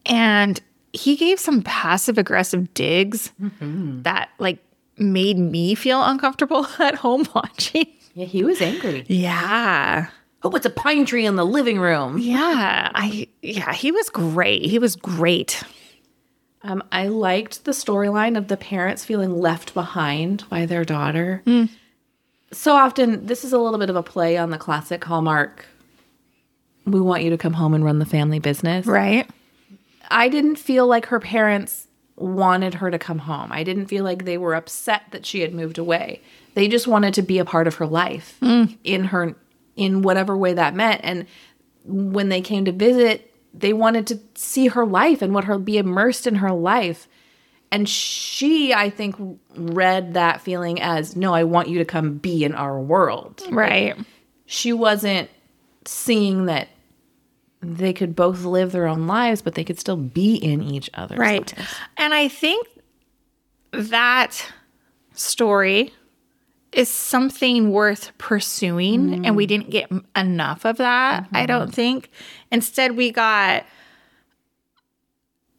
And 0.06 0.60
he 0.94 1.16
gave 1.16 1.40
some 1.40 1.62
passive 1.62 2.18
aggressive 2.18 2.74
digs 2.74 3.32
mm-hmm. 3.42 4.02
that 4.04 4.30
like 4.40 4.60
made 4.98 5.38
me 5.38 5.76
feel 5.76 6.04
uncomfortable 6.04 6.68
at 6.80 6.96
home 6.96 7.28
watching. 7.34 7.88
Yeah, 8.14 8.26
he 8.26 8.44
was 8.44 8.62
angry. 8.62 9.06
Yeah. 9.08 10.08
Oh, 10.44 10.52
it's 10.52 10.66
a 10.66 10.72
pine 10.72 11.06
tree 11.06 11.26
in 11.26 11.36
the 11.36 11.46
living 11.46 11.80
room. 11.80 12.18
Yeah. 12.20 12.92
I 12.94 13.28
yeah, 13.42 13.74
he 13.74 13.92
was 13.92 14.10
great. 14.10 14.66
He 14.66 14.80
was 14.80 14.96
great. 14.96 15.64
Um, 16.68 16.84
I 16.92 17.08
liked 17.08 17.64
the 17.64 17.72
storyline 17.72 18.38
of 18.38 18.50
the 18.50 18.58
parents 18.58 19.06
feeling 19.06 19.40
left 19.40 19.74
behind 19.74 20.44
by 20.50 20.66
their 20.66 20.84
daughter. 20.84 21.42
So 22.52 22.74
often, 22.74 23.26
this 23.26 23.46
is 23.46 23.54
a 23.54 23.58
little 23.58 23.80
bit 23.80 23.90
of 23.90 23.96
a 23.96 24.04
play 24.04 24.38
on 24.38 24.50
the 24.50 24.58
classic 24.58 25.04
Hallmark. 25.04 25.66
We 26.86 27.00
want 27.00 27.24
you 27.24 27.30
to 27.30 27.38
come 27.38 27.54
home 27.54 27.74
and 27.74 27.86
run 27.86 28.00
the 28.00 28.06
family 28.06 28.40
business. 28.40 28.86
Right? 28.86 29.30
I 30.10 30.28
didn't 30.30 30.58
feel 30.58 30.88
like 30.88 31.08
her 31.08 31.20
parents 31.20 31.88
wanted 32.18 32.76
her 32.76 32.92
to 32.92 33.00
come 33.00 33.20
home. 33.20 33.52
I 33.52 33.64
didn't 33.64 33.86
feel 33.88 34.04
like 34.04 34.26
they 34.26 34.38
were 34.38 34.56
upset 34.56 35.04
that 35.12 35.26
she 35.26 35.42
had 35.42 35.54
moved 35.54 35.78
away. 35.78 36.22
They 36.54 36.68
just 36.68 36.88
wanted 36.88 37.14
to 37.14 37.22
be 37.22 37.40
a 37.40 37.46
part 37.46 37.68
of 37.68 37.76
her 37.76 37.86
life 37.86 38.38
in 38.84 39.06
her 39.06 39.36
in 39.76 40.02
whatever 40.02 40.36
way 40.36 40.54
that 40.54 40.74
meant. 40.74 41.02
And 41.04 41.28
when 41.86 42.30
they 42.30 42.42
came 42.42 42.66
to 42.66 42.72
visit, 42.72 43.27
they 43.60 43.74
wanted 43.74 44.08
to 44.08 44.20
see 44.36 44.68
her 44.68 44.86
life 44.86 45.22
and 45.22 45.34
what 45.34 45.46
her 45.46 45.58
be 45.58 45.78
immersed 45.78 46.28
in 46.28 46.36
her 46.36 46.52
life. 46.52 47.08
And 47.72 47.88
she, 47.90 48.74
I 48.74 48.90
think, 48.90 49.16
read 49.56 50.14
that 50.14 50.40
feeling 50.42 50.82
as, 50.82 51.16
no, 51.16 51.34
I 51.34 51.44
want 51.44 51.68
you 51.68 51.80
to 51.80 51.86
come 51.86 52.18
be 52.18 52.44
in 52.46 52.56
our 52.56 52.80
world 52.80 53.44
Right. 53.50 53.96
she 54.46 54.72
wasn't 54.72 55.30
seeing 55.86 56.46
that 56.46 56.70
they 57.62 57.92
could 57.92 58.16
both 58.16 58.44
live 58.46 58.72
their 58.72 58.88
own 58.88 59.08
lives, 59.08 59.42
but 59.42 59.56
they 59.56 59.64
could 59.64 59.80
still 59.80 59.98
be 59.98 60.36
in 60.36 60.62
each 60.62 60.90
other's 60.94 61.18
Right. 61.18 61.58
lives. 61.58 61.76
And 61.98 62.14
I 62.14 62.28
think 62.30 62.68
that 63.72 64.46
story 65.14 65.94
is 66.78 66.90
something 66.90 67.72
worth 67.72 68.16
pursuing. 68.20 69.26
And 69.26 69.36
we 69.36 69.46
mm. 69.46 69.50
didn't 69.50 69.70
get 69.72 69.92
enough 70.16 70.64
of 70.64 70.78
that, 70.78 71.28
I 71.32 71.40
mm-hmm. 71.40 71.48
don't 71.48 71.74
think. 71.74 72.12
Instead, 72.52 72.96
we 72.96 73.12
got 73.12 73.66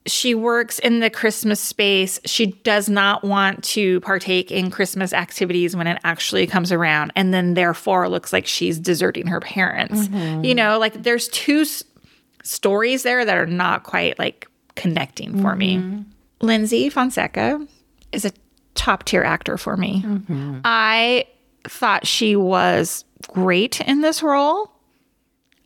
she 0.06 0.34
works 0.34 0.78
in 0.78 1.00
the 1.00 1.10
Christmas 1.10 1.60
space. 1.60 2.18
She 2.24 2.46
does 2.46 2.88
not 2.88 3.24
want 3.24 3.62
to 3.64 4.00
partake 4.00 4.50
in 4.50 4.70
Christmas 4.70 5.12
activities 5.12 5.76
when 5.76 5.86
it 5.86 6.00
actually 6.02 6.46
comes 6.46 6.72
around. 6.72 7.12
And 7.14 7.34
then, 7.34 7.54
therefore, 7.54 8.08
looks 8.08 8.32
like 8.32 8.46
she's 8.46 8.78
deserting 8.78 9.26
her 9.26 9.40
parents. 9.40 10.08
Mm-hmm. 10.08 10.44
You 10.44 10.54
know, 10.54 10.78
like 10.78 11.02
there's 11.02 11.28
two 11.28 11.62
s- 11.62 11.84
stories 12.42 13.02
there 13.02 13.24
that 13.24 13.36
are 13.36 13.46
not 13.46 13.82
quite 13.82 14.18
like 14.18 14.48
connecting 14.76 15.42
for 15.42 15.54
me. 15.56 15.76
Mm-hmm. 15.76 16.46
Lyndsy 16.46 16.90
Fonseca 16.90 17.66
is 18.12 18.24
a 18.24 18.30
top 18.78 19.04
tier 19.04 19.22
actor 19.22 19.58
for 19.58 19.76
me. 19.76 20.02
Mm-hmm. 20.06 20.60
I 20.64 21.26
thought 21.64 22.06
she 22.06 22.36
was 22.36 23.04
great 23.26 23.80
in 23.82 24.00
this 24.00 24.22
role. 24.22 24.70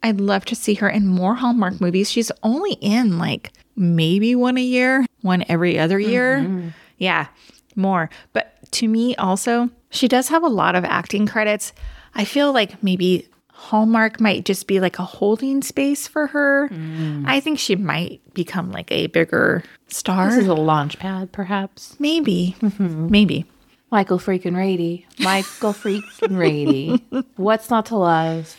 I'd 0.02 0.20
love 0.20 0.44
to 0.46 0.56
see 0.56 0.74
her 0.74 0.88
in 0.88 1.06
more 1.06 1.36
Hallmark 1.36 1.80
movies. 1.80 2.10
She's 2.10 2.32
only 2.42 2.72
in 2.80 3.18
like 3.18 3.52
maybe 3.76 4.34
one 4.34 4.56
a 4.56 4.62
year, 4.62 5.06
one 5.20 5.44
every 5.48 5.78
other 5.78 6.00
year. 6.00 6.38
Mm-hmm. 6.38 6.68
Yeah, 6.98 7.28
more. 7.76 8.10
But 8.32 8.58
to 8.72 8.88
me, 8.88 9.14
also, 9.16 9.70
she 9.90 10.08
does 10.08 10.28
have 10.28 10.42
a 10.42 10.48
lot 10.48 10.74
of 10.74 10.84
acting 10.84 11.26
credits. 11.26 11.72
I 12.14 12.24
feel 12.24 12.52
like 12.52 12.82
maybe 12.82 13.28
Hallmark 13.62 14.20
might 14.20 14.44
just 14.44 14.66
be 14.66 14.80
like 14.80 14.98
a 14.98 15.04
holding 15.04 15.62
space 15.62 16.08
for 16.08 16.26
her. 16.26 16.68
Mm. 16.68 17.24
I 17.28 17.38
think 17.38 17.60
she 17.60 17.76
might 17.76 18.20
become 18.34 18.72
like 18.72 18.90
a 18.90 19.06
bigger 19.06 19.62
star. 19.86 20.30
This 20.30 20.40
is 20.40 20.48
a 20.48 20.54
launch 20.54 20.98
pad, 20.98 21.30
perhaps. 21.30 21.94
maybe, 22.00 22.56
mm-hmm. 22.60 23.08
maybe. 23.08 23.46
Michael 23.92 24.18
freaking 24.18 24.56
Rady. 24.56 25.06
Michael 25.20 25.72
freaking 25.72 26.36
Rady. 26.36 27.04
What's 27.36 27.70
not 27.70 27.86
to 27.86 27.96
love? 27.96 28.56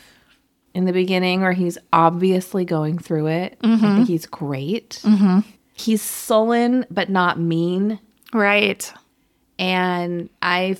In 0.73 0.85
the 0.85 0.93
beginning, 0.93 1.41
where 1.41 1.51
he's 1.51 1.77
obviously 1.91 2.63
going 2.63 2.97
through 2.97 3.27
it, 3.27 3.57
I 3.61 3.67
think 3.67 3.81
mm-hmm. 3.81 4.03
he's 4.03 4.25
great. 4.25 5.01
Mm-hmm. 5.03 5.39
He's 5.73 6.01
sullen 6.01 6.85
but 6.89 7.09
not 7.09 7.37
mean. 7.39 7.99
Right. 8.33 8.91
and 9.59 10.29
I 10.41 10.77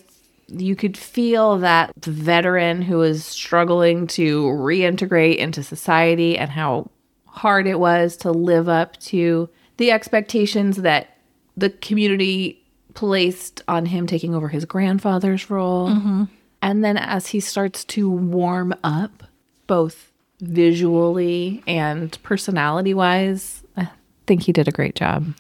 you 0.62 0.76
could 0.76 0.98
feel 0.98 1.58
that 1.60 1.92
the 1.98 2.12
veteran 2.12 2.82
who 2.82 2.98
was 2.98 3.26
struggling 3.26 4.08
to 4.08 4.44
reintegrate 4.44 5.38
into 5.38 5.64
society 5.64 6.38
and 6.38 6.50
how 6.50 6.90
hard 7.26 7.68
it 7.68 7.80
was 7.80 8.16
to 8.18 8.32
live 8.32 8.70
up 8.70 8.98
to 8.98 9.50
the 9.78 9.92
expectations 9.92 10.78
that 10.78 11.18
the 11.58 11.70
community 11.70 12.64
placed 12.94 13.64
on 13.68 13.86
him 13.86 14.06
taking 14.06 14.36
over 14.36 14.48
his 14.48 14.66
grandfather's 14.66 15.50
role. 15.50 15.90
Mm-hmm. 15.90 16.24
And 16.62 16.84
then 16.84 16.98
as 16.98 17.28
he 17.28 17.40
starts 17.40 17.84
to 17.86 18.10
warm 18.10 18.74
up, 18.84 19.24
both 19.68 20.12
visually 20.40 21.64
and 21.66 22.18
personality 22.24 22.94
wise, 22.94 23.64
I 23.76 23.90
think 24.28 24.44
he 24.44 24.52
did 24.52 24.68
a 24.68 24.72
great 24.72 24.96
job. 24.96 25.34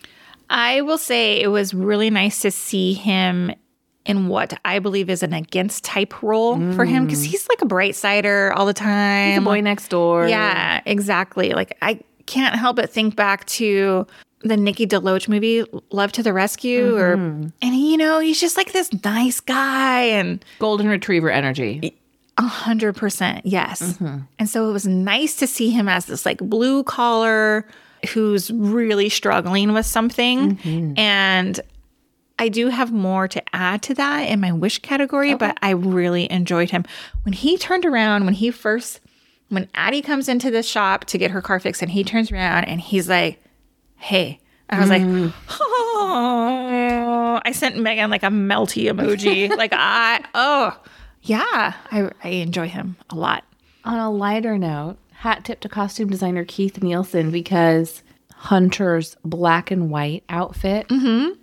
I 0.49 0.81
will 0.81 0.97
say 0.97 1.41
it 1.41 1.47
was 1.47 1.73
really 1.73 2.09
nice 2.09 2.41
to 2.41 2.51
see 2.51 2.93
him 2.93 3.53
in 4.05 4.27
what 4.27 4.59
I 4.65 4.79
believe 4.79 5.09
is 5.09 5.23
an 5.23 5.33
against 5.33 5.83
type 5.83 6.21
role 6.21 6.57
for 6.73 6.85
him 6.85 7.05
because 7.05 7.23
mm. 7.23 7.27
he's 7.27 7.47
like 7.47 7.61
a 7.61 7.65
bright 7.65 7.95
sider 7.95 8.51
all 8.53 8.65
the 8.65 8.73
time. 8.73 9.35
The 9.35 9.41
boy 9.41 9.61
next 9.61 9.87
door. 9.87 10.27
Yeah, 10.27 10.81
exactly. 10.85 11.51
Like 11.53 11.77
I 11.81 11.99
can't 12.25 12.55
help 12.55 12.75
but 12.75 12.89
think 12.89 13.15
back 13.15 13.45
to 13.45 14.05
the 14.41 14.57
Nikki 14.57 14.85
DeLoach 14.85 15.29
movie, 15.29 15.63
Love 15.91 16.11
to 16.13 16.23
the 16.23 16.33
Rescue, 16.33 16.95
or 16.95 17.15
mm-hmm. 17.15 17.47
and 17.61 17.75
you 17.75 17.97
know 17.97 18.19
he's 18.19 18.39
just 18.39 18.57
like 18.57 18.73
this 18.73 18.91
nice 19.03 19.39
guy 19.39 20.01
and 20.01 20.43
Golden 20.59 20.87
retriever 20.87 21.29
energy. 21.29 21.95
a 22.37 22.41
hundred 22.41 22.95
percent 22.95 23.45
yes. 23.45 23.81
Mm-hmm. 23.81 24.19
And 24.37 24.49
so 24.49 24.69
it 24.69 24.73
was 24.73 24.85
nice 24.85 25.35
to 25.37 25.47
see 25.47 25.69
him 25.69 25.87
as 25.87 26.05
this 26.05 26.25
like 26.25 26.39
blue 26.39 26.83
collar 26.83 27.65
who's 28.13 28.51
really 28.51 29.07
struggling 29.07 29.73
with 29.73 29.85
something 29.85 30.57
mm-hmm. 30.57 30.99
and. 30.99 31.61
I 32.39 32.49
do 32.49 32.69
have 32.69 32.91
more 32.91 33.27
to 33.27 33.43
add 33.53 33.81
to 33.83 33.93
that 33.95 34.21
in 34.23 34.39
my 34.39 34.51
wish 34.51 34.79
category, 34.79 35.35
but 35.35 35.57
I 35.61 35.71
really 35.71 36.29
enjoyed 36.31 36.71
him. 36.71 36.83
When 37.23 37.33
he 37.33 37.57
turned 37.57 37.85
around, 37.85 38.25
when 38.25 38.33
he 38.33 38.51
first, 38.51 39.01
when 39.49 39.69
Addy 39.75 40.01
comes 40.01 40.27
into 40.27 40.49
the 40.49 40.63
shop 40.63 41.05
to 41.05 41.17
get 41.17 41.31
her 41.31 41.41
car 41.41 41.59
fixed, 41.59 41.81
and 41.81 41.91
he 41.91 42.03
turns 42.03 42.31
around 42.31 42.65
and 42.65 42.81
he's 42.81 43.07
like, 43.07 43.41
hey. 43.97 44.39
I 44.69 44.79
was 44.79 44.89
like, 44.89 45.03
mm. 45.03 45.31
oh, 45.49 47.39
I 47.45 47.51
sent 47.51 47.77
Megan 47.77 48.09
like 48.09 48.23
a 48.23 48.27
melty 48.27 48.91
emoji. 48.91 49.49
like, 49.57 49.71
I, 49.71 50.23
oh, 50.33 50.75
yeah, 51.21 51.73
I, 51.91 52.09
I 52.23 52.29
enjoy 52.29 52.69
him 52.69 52.95
a 53.11 53.15
lot. 53.15 53.43
On 53.85 53.99
a 53.99 54.09
lighter 54.09 54.57
note, 54.57 54.97
hat 55.11 55.45
tip 55.45 55.59
to 55.59 55.69
costume 55.69 56.09
designer 56.09 56.43
Keith 56.43 56.81
Nielsen 56.81 57.29
because 57.29 58.01
Hunter's 58.33 59.15
black 59.23 59.69
and 59.69 59.91
white 59.91 60.23
outfit. 60.27 60.87
Mm-hmm. 60.87 61.39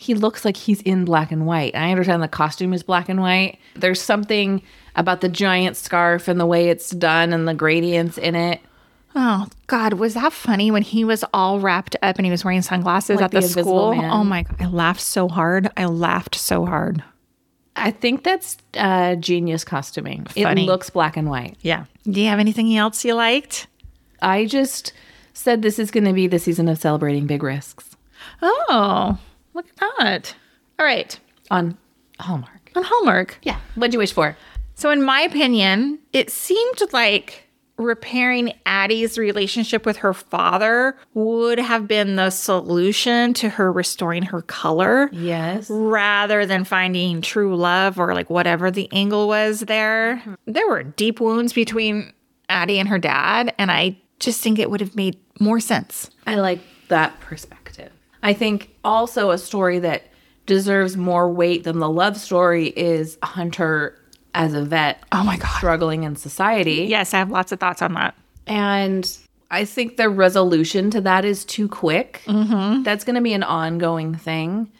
He 0.00 0.14
looks 0.14 0.46
like 0.46 0.56
he's 0.56 0.80
in 0.80 1.04
black 1.04 1.30
and 1.30 1.44
white. 1.44 1.76
I 1.76 1.90
understand 1.90 2.22
the 2.22 2.28
costume 2.28 2.72
is 2.72 2.82
black 2.82 3.10
and 3.10 3.20
white. 3.20 3.58
There's 3.74 4.00
something 4.00 4.62
about 4.96 5.20
the 5.20 5.28
giant 5.28 5.76
scarf 5.76 6.26
and 6.26 6.40
the 6.40 6.46
way 6.46 6.70
it's 6.70 6.88
done 6.88 7.34
and 7.34 7.46
the 7.46 7.52
gradients 7.52 8.16
in 8.16 8.34
it. 8.34 8.60
Oh 9.14 9.46
God, 9.66 9.92
was 9.92 10.14
that 10.14 10.32
funny 10.32 10.70
when 10.70 10.80
he 10.80 11.04
was 11.04 11.22
all 11.34 11.60
wrapped 11.60 11.96
up 12.00 12.16
and 12.16 12.24
he 12.24 12.30
was 12.30 12.42
wearing 12.46 12.62
sunglasses 12.62 13.16
Like 13.16 13.26
at 13.26 13.30
the, 13.32 13.40
the 13.40 13.48
school? 13.48 13.94
Man. 13.94 14.10
Oh 14.10 14.24
my 14.24 14.44
God, 14.44 14.56
I 14.58 14.68
laughed 14.68 15.02
so 15.02 15.28
hard. 15.28 15.70
I 15.76 15.84
laughed 15.84 16.34
so 16.34 16.64
hard. 16.64 17.04
I 17.76 17.90
think 17.90 18.24
that's 18.24 18.56
uh, 18.78 19.16
genius 19.16 19.64
costuming. 19.64 20.24
Funny. 20.24 20.62
It 20.62 20.66
looks 20.66 20.88
black 20.88 21.18
and 21.18 21.28
white. 21.28 21.58
Yeah. 21.60 21.84
Do 22.06 22.22
you 22.22 22.28
have 22.28 22.38
anything 22.38 22.74
else 22.74 23.04
you 23.04 23.12
liked? 23.12 23.66
I 24.22 24.46
just 24.46 24.94
said 25.34 25.60
this 25.60 25.78
is 25.78 25.90
going 25.90 26.04
to 26.04 26.14
be 26.14 26.26
the 26.26 26.38
season 26.38 26.68
of 26.68 26.78
celebrating 26.78 27.26
big 27.26 27.42
risks 27.42 27.90
Oh, 28.42 29.18
look 29.60 29.66
at 29.82 29.98
that. 29.98 30.34
All 30.78 30.86
right. 30.86 31.18
on 31.50 31.76
Hallmark. 32.18 32.70
On 32.76 32.82
Hallmark. 32.84 33.38
Yeah. 33.42 33.58
What'd 33.74 33.92
you 33.92 33.98
wish 33.98 34.12
for? 34.12 34.36
So, 34.74 34.90
in 34.90 35.02
my 35.02 35.20
opinion, 35.20 35.98
it 36.12 36.30
seemed 36.30 36.80
like 36.92 37.46
repairing 37.76 38.52
Addy's 38.66 39.16
relationship 39.16 39.86
with 39.86 39.98
her 39.98 40.12
father 40.12 40.96
would 41.14 41.58
have 41.58 41.88
been 41.88 42.16
the 42.16 42.28
solution 42.28 43.32
to 43.34 43.48
her 43.48 43.72
restoring 43.72 44.22
her 44.24 44.42
color. 44.42 45.08
Yes. 45.12 45.68
rather 45.70 46.44
than 46.44 46.64
finding 46.64 47.22
true 47.22 47.56
love 47.56 47.98
or 47.98 48.14
like 48.14 48.28
whatever 48.28 48.70
the 48.70 48.88
angle 48.92 49.28
was 49.28 49.60
there. 49.60 50.22
There 50.46 50.68
were 50.68 50.82
deep 50.82 51.20
wounds 51.20 51.52
between 51.54 52.12
Addy 52.50 52.78
and 52.78 52.88
her 52.88 52.98
dad, 52.98 53.54
and 53.58 53.70
I 53.70 53.96
just 54.18 54.42
think 54.42 54.58
it 54.58 54.70
would 54.70 54.80
have 54.80 54.94
made 54.94 55.18
more 55.40 55.60
sense. 55.60 56.10
I 56.26 56.34
like 56.34 56.60
that 56.88 57.18
perspective. 57.20 57.59
I 58.22 58.32
think 58.32 58.74
also 58.84 59.30
a 59.30 59.38
story 59.38 59.78
that 59.80 60.04
deserves 60.46 60.96
more 60.96 61.30
weight 61.30 61.64
than 61.64 61.78
the 61.78 61.88
love 61.88 62.16
story 62.16 62.68
is 62.68 63.18
Hunter 63.22 63.96
as 64.34 64.54
a 64.54 64.62
vet. 64.62 65.02
Oh 65.12 65.24
my 65.24 65.36
God. 65.36 65.56
Struggling 65.56 66.02
in 66.02 66.16
society. 66.16 66.86
Yes, 66.88 67.14
I 67.14 67.18
have 67.18 67.30
lots 67.30 67.52
of 67.52 67.60
thoughts 67.60 67.82
on 67.82 67.94
that. 67.94 68.14
And 68.46 69.10
I 69.50 69.64
think 69.64 69.96
the 69.96 70.08
resolution 70.08 70.90
to 70.90 71.00
that 71.02 71.24
is 71.24 71.44
too 71.44 71.68
quick. 71.68 72.22
Mm-hmm. 72.26 72.82
That's 72.82 73.04
going 73.04 73.16
to 73.16 73.20
be 73.20 73.32
an 73.32 73.42
ongoing 73.42 74.14
thing. 74.14 74.70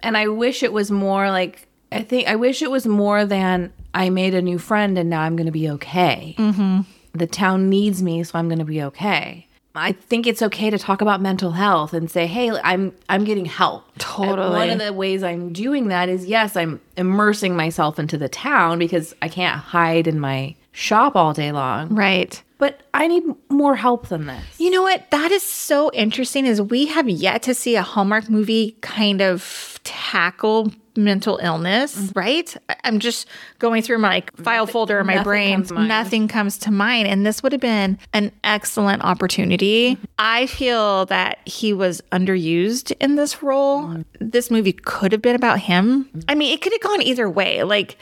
And 0.00 0.16
I 0.16 0.28
wish 0.28 0.62
it 0.62 0.72
was 0.72 0.90
more 0.90 1.30
like, 1.30 1.66
I 1.90 2.02
think, 2.02 2.28
I 2.28 2.36
wish 2.36 2.62
it 2.62 2.70
was 2.70 2.86
more 2.86 3.24
than 3.24 3.72
I 3.94 4.10
made 4.10 4.34
a 4.34 4.42
new 4.42 4.58
friend 4.58 4.98
and 4.98 5.08
now 5.08 5.22
I'm 5.22 5.36
going 5.36 5.46
to 5.46 5.52
be 5.52 5.70
okay. 5.70 6.34
Mm-hmm. 6.38 6.80
The 7.16 7.26
town 7.26 7.70
needs 7.70 8.02
me, 8.02 8.24
so 8.24 8.38
I'm 8.38 8.48
going 8.48 8.58
to 8.58 8.64
be 8.64 8.82
okay. 8.82 9.46
I 9.76 9.92
think 9.92 10.26
it's 10.26 10.40
okay 10.40 10.70
to 10.70 10.78
talk 10.78 11.00
about 11.00 11.20
mental 11.20 11.50
health 11.52 11.92
and 11.92 12.08
say, 12.08 12.26
"Hey, 12.26 12.50
I'm 12.62 12.92
I'm 13.08 13.24
getting 13.24 13.46
help." 13.46 13.82
Uh, 13.82 13.92
totally. 13.98 14.46
And 14.46 14.52
one 14.54 14.70
of 14.70 14.78
the 14.78 14.92
ways 14.92 15.22
I'm 15.24 15.52
doing 15.52 15.88
that 15.88 16.08
is 16.08 16.26
yes, 16.26 16.56
I'm 16.56 16.80
immersing 16.96 17.56
myself 17.56 17.98
into 17.98 18.16
the 18.16 18.28
town 18.28 18.78
because 18.78 19.14
I 19.20 19.28
can't 19.28 19.58
hide 19.58 20.06
in 20.06 20.20
my 20.20 20.54
shop 20.70 21.16
all 21.16 21.32
day 21.32 21.50
long. 21.50 21.92
Right. 21.94 22.40
But 22.58 22.82
I 22.94 23.08
need 23.08 23.24
more 23.48 23.74
help 23.74 24.08
than 24.08 24.26
this. 24.26 24.44
You 24.58 24.70
know 24.70 24.82
what? 24.82 25.10
That 25.10 25.32
is 25.32 25.42
so 25.42 25.90
interesting 25.92 26.46
is 26.46 26.62
we 26.62 26.86
have 26.86 27.08
yet 27.08 27.42
to 27.42 27.54
see 27.54 27.76
a 27.76 27.82
Hallmark 27.82 28.30
movie 28.30 28.76
kind 28.80 29.20
of 29.20 29.80
tackle 29.82 30.72
mental 30.96 31.38
illness, 31.42 31.96
mm-hmm. 31.96 32.18
right? 32.18 32.56
I- 32.68 32.76
I'm 32.84 33.00
just 33.00 33.26
going 33.58 33.82
through 33.82 33.98
my 33.98 34.22
file 34.36 34.66
folder 34.66 35.00
in 35.00 35.06
my 35.06 35.22
brain. 35.22 35.64
comes. 35.64 35.72
Nothing 35.72 36.28
comes 36.28 36.58
to 36.58 36.70
mind. 36.70 37.08
And 37.08 37.26
this 37.26 37.42
would 37.42 37.52
have 37.52 37.60
been 37.60 37.98
an 38.12 38.30
excellent 38.44 39.02
opportunity. 39.02 39.96
Mm-hmm. 39.96 40.04
I 40.18 40.46
feel 40.46 41.06
that 41.06 41.38
he 41.46 41.72
was 41.72 42.02
underused 42.12 42.92
in 43.00 43.16
this 43.16 43.42
role. 43.42 43.82
Mm-hmm. 43.82 44.02
This 44.20 44.50
movie 44.50 44.72
could 44.72 45.12
have 45.12 45.22
been 45.22 45.36
about 45.36 45.60
him. 45.60 46.08
I 46.28 46.34
mean, 46.34 46.52
it 46.52 46.62
could 46.62 46.72
have 46.72 46.82
gone 46.82 47.02
either 47.02 47.28
way. 47.28 47.64
Like, 47.64 47.96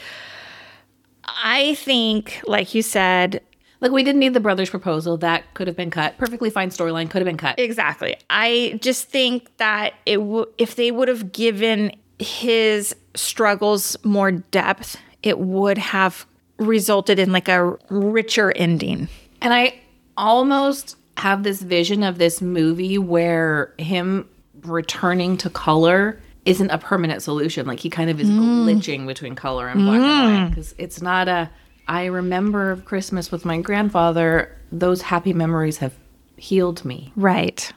I 1.24 1.74
think, 1.76 2.42
like 2.46 2.74
you 2.74 2.82
said, 2.82 3.40
Like 3.82 3.90
we 3.90 4.04
didn't 4.04 4.20
need 4.20 4.32
the 4.32 4.40
brothers' 4.40 4.70
proposal. 4.70 5.16
That 5.18 5.52
could 5.54 5.66
have 5.66 5.76
been 5.76 5.90
cut. 5.90 6.16
Perfectly 6.16 6.48
fine 6.50 6.70
storyline 6.70 7.10
could 7.10 7.20
have 7.20 7.26
been 7.26 7.36
cut. 7.36 7.58
Exactly. 7.58 8.16
I 8.30 8.78
just 8.80 9.08
think 9.08 9.54
that 9.56 9.94
it 10.06 10.16
w- 10.16 10.46
if 10.56 10.76
they 10.76 10.92
would 10.92 11.08
have 11.08 11.32
given 11.32 11.92
his 12.20 12.94
struggles 13.14 13.96
more 14.04 14.30
depth, 14.30 14.96
it 15.24 15.40
would 15.40 15.78
have 15.78 16.26
resulted 16.58 17.18
in 17.18 17.32
like 17.32 17.48
a 17.48 17.76
richer 17.90 18.52
ending. 18.52 19.08
And 19.40 19.52
I 19.52 19.80
almost 20.16 20.96
have 21.16 21.42
this 21.42 21.60
vision 21.60 22.04
of 22.04 22.18
this 22.18 22.40
movie 22.40 22.98
where 22.98 23.74
him 23.78 24.28
returning 24.62 25.36
to 25.38 25.50
color 25.50 26.20
isn't 26.44 26.70
a 26.70 26.78
permanent 26.78 27.22
solution. 27.22 27.66
Like 27.66 27.80
he 27.80 27.90
kind 27.90 28.10
of 28.10 28.20
is 28.20 28.28
mm. 28.28 28.64
glitching 28.64 29.08
between 29.08 29.34
color 29.34 29.66
and 29.66 29.80
black 29.80 30.00
and 30.00 30.04
white 30.04 30.46
mm. 30.46 30.48
because 30.50 30.74
it's 30.78 31.02
not 31.02 31.26
a. 31.26 31.50
I 31.92 32.06
remember 32.06 32.76
Christmas 32.86 33.30
with 33.30 33.44
my 33.44 33.60
grandfather. 33.60 34.56
Those 34.72 35.02
happy 35.02 35.34
memories 35.34 35.76
have 35.76 35.92
healed 36.38 36.86
me. 36.86 37.12
Right. 37.16 37.70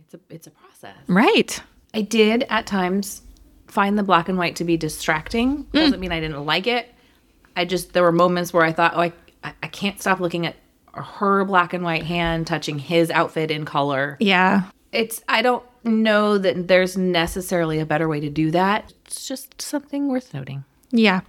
It's 0.00 0.14
a 0.14 0.20
it's 0.30 0.46
a 0.46 0.50
process. 0.50 0.96
Right. 1.06 1.62
I 1.92 2.00
did 2.00 2.46
at 2.48 2.66
times 2.66 3.20
find 3.66 3.98
the 3.98 4.02
black 4.02 4.30
and 4.30 4.38
white 4.38 4.56
to 4.56 4.64
be 4.64 4.78
distracting. 4.78 5.64
Mm. 5.64 5.72
Doesn't 5.72 6.00
mean 6.00 6.12
I 6.12 6.20
didn't 6.20 6.46
like 6.46 6.66
it. 6.66 6.88
I 7.56 7.66
just 7.66 7.92
there 7.92 8.02
were 8.02 8.10
moments 8.10 8.54
where 8.54 8.64
I 8.64 8.72
thought, 8.72 8.94
oh, 8.96 9.00
I 9.00 9.12
I 9.44 9.66
can't 9.66 10.00
stop 10.00 10.18
looking 10.18 10.46
at 10.46 10.56
her 10.94 11.44
black 11.44 11.74
and 11.74 11.84
white 11.84 12.04
hand 12.04 12.46
touching 12.46 12.78
his 12.78 13.10
outfit 13.10 13.50
in 13.50 13.66
color. 13.66 14.16
Yeah. 14.18 14.62
It's 14.92 15.22
I 15.28 15.42
don't 15.42 15.64
know 15.84 16.38
that 16.38 16.68
there's 16.68 16.96
necessarily 16.96 17.80
a 17.80 17.86
better 17.86 18.08
way 18.08 18.20
to 18.20 18.30
do 18.30 18.50
that. 18.50 18.94
It's 19.04 19.28
just 19.28 19.60
something 19.60 20.08
worth 20.08 20.32
noting. 20.32 20.64
Yeah. 20.90 21.20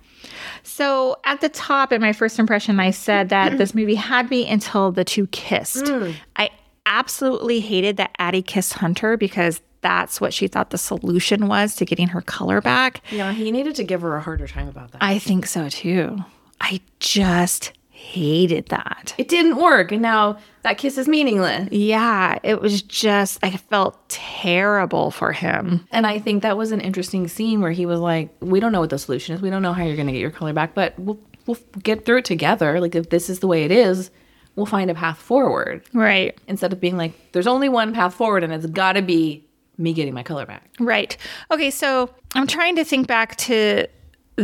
So 0.64 1.18
at 1.24 1.42
the 1.42 1.50
top 1.50 1.92
in 1.92 2.02
my 2.02 2.14
first 2.14 2.40
impression, 2.40 2.80
I 2.80 2.92
said 2.92 3.30
that 3.30 3.50
mm-hmm. 3.50 3.58
this 3.58 3.74
movie 3.74 3.96
had 3.96 4.30
me 4.30 4.48
until 4.48 4.92
the 4.92 5.04
two 5.04 5.28
kissed. 5.28 5.86
Mm. 5.86 6.16
I 6.36 6.50
absolutely 6.86 7.60
hated 7.60 7.98
that 7.98 8.16
Addy 8.20 8.42
kissed 8.42 8.74
Hunter 8.74 9.18
because 9.18 9.62
that's 9.82 10.20
what 10.20 10.34
she 10.34 10.48
thought 10.48 10.72
the 10.72 10.78
solution 10.78 11.48
was 11.48 11.76
to 11.76 11.86
getting 11.86 12.08
her 12.08 12.22
color 12.22 12.62
back. 12.62 13.02
Yeah, 13.12 13.32
he 13.32 13.52
needed 13.52 13.76
to 13.76 13.84
give 13.84 14.02
her 14.02 14.16
a 14.16 14.22
harder 14.22 14.48
time 14.48 14.68
about 14.68 14.92
that. 14.92 15.02
I 15.02 15.20
think 15.20 15.46
so 15.46 15.70
too. 15.70 16.18
I 16.60 16.82
just 17.00 17.72
hated 18.00 18.68
that. 18.70 19.14
It 19.18 19.28
didn't 19.28 19.58
work, 19.58 19.92
and 19.92 20.02
now 20.02 20.40
that 20.64 20.78
kiss 20.78 20.98
is 20.98 21.08
meaningless. 21.08 21.70
Yeah, 21.72 22.40
it 22.44 22.60
was 22.60 22.82
just, 22.82 23.38
I 23.44 23.52
felt 23.52 24.10
terrible 24.10 25.12
for 25.12 25.32
him. 25.32 25.86
And 25.92 26.08
I 26.08 26.18
think 26.18 26.42
that 26.42 26.58
was 26.58 26.72
an 26.72 26.82
interesting 26.82 27.28
scene 27.28 27.62
where 27.62 27.72
he 27.72 27.86
was 27.86 28.00
like, 28.00 28.34
"We 28.40 28.60
don't 28.60 28.72
know 28.72 28.80
what 28.80 28.90
the 28.90 28.98
solution 28.98 29.36
is. 29.36 29.42
We 29.42 29.50
don't 29.50 29.62
know 29.62 29.74
how 29.74 29.84
you're 29.84 29.96
going 29.96 30.08
to 30.08 30.14
get 30.14 30.22
your 30.22 30.32
color 30.32 30.54
back, 30.54 30.74
but 30.74 30.98
we'll 30.98 31.20
we'll 31.46 31.58
get 31.84 32.06
through 32.06 32.20
it 32.20 32.26
together. 32.26 32.80
Like 32.80 32.96
if 32.96 33.10
this 33.10 33.30
is 33.30 33.40
the 33.40 33.48
way 33.48 33.64
it 33.64 33.72
is, 33.72 34.10
we'll 34.56 34.66
find 34.66 34.90
a 34.90 34.96
path 34.96 35.20
forward." 35.20 35.84
Right. 35.94 36.36
Instead 36.48 36.74
of 36.74 36.80
being 36.80 36.98
like, 36.98 37.14
"There's 37.34 37.48
only 37.48 37.70
one 37.70 37.94
path 37.94 38.16
forward, 38.16 38.44
and 38.44 38.52
it's 38.54 38.66
got 38.66 38.94
to 38.94 39.02
be 39.02 39.46
me 39.78 39.94
getting 39.94 40.14
my 40.14 40.24
color 40.24 40.46
back." 40.46 40.70
Right. 40.80 41.16
Okay, 41.52 41.70
so 41.70 42.10
I'm 42.34 42.48
trying 42.48 42.76
to 42.78 42.84
think 42.84 43.08
back 43.08 43.36
to 43.38 43.88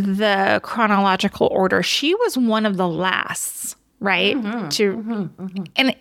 the 0.01 0.60
chronological 0.63 1.47
order. 1.47 1.84
She 1.84 2.13
was 2.15 2.38
one 2.38 2.65
of 2.65 2.77
the 2.77 2.88
lasts, 2.88 3.75
right? 3.99 4.36
Mm-hmm, 4.36 4.69
to 4.69 4.93
mm-hmm, 4.93 5.43
mm-hmm. 5.43 5.63
and 5.75 5.95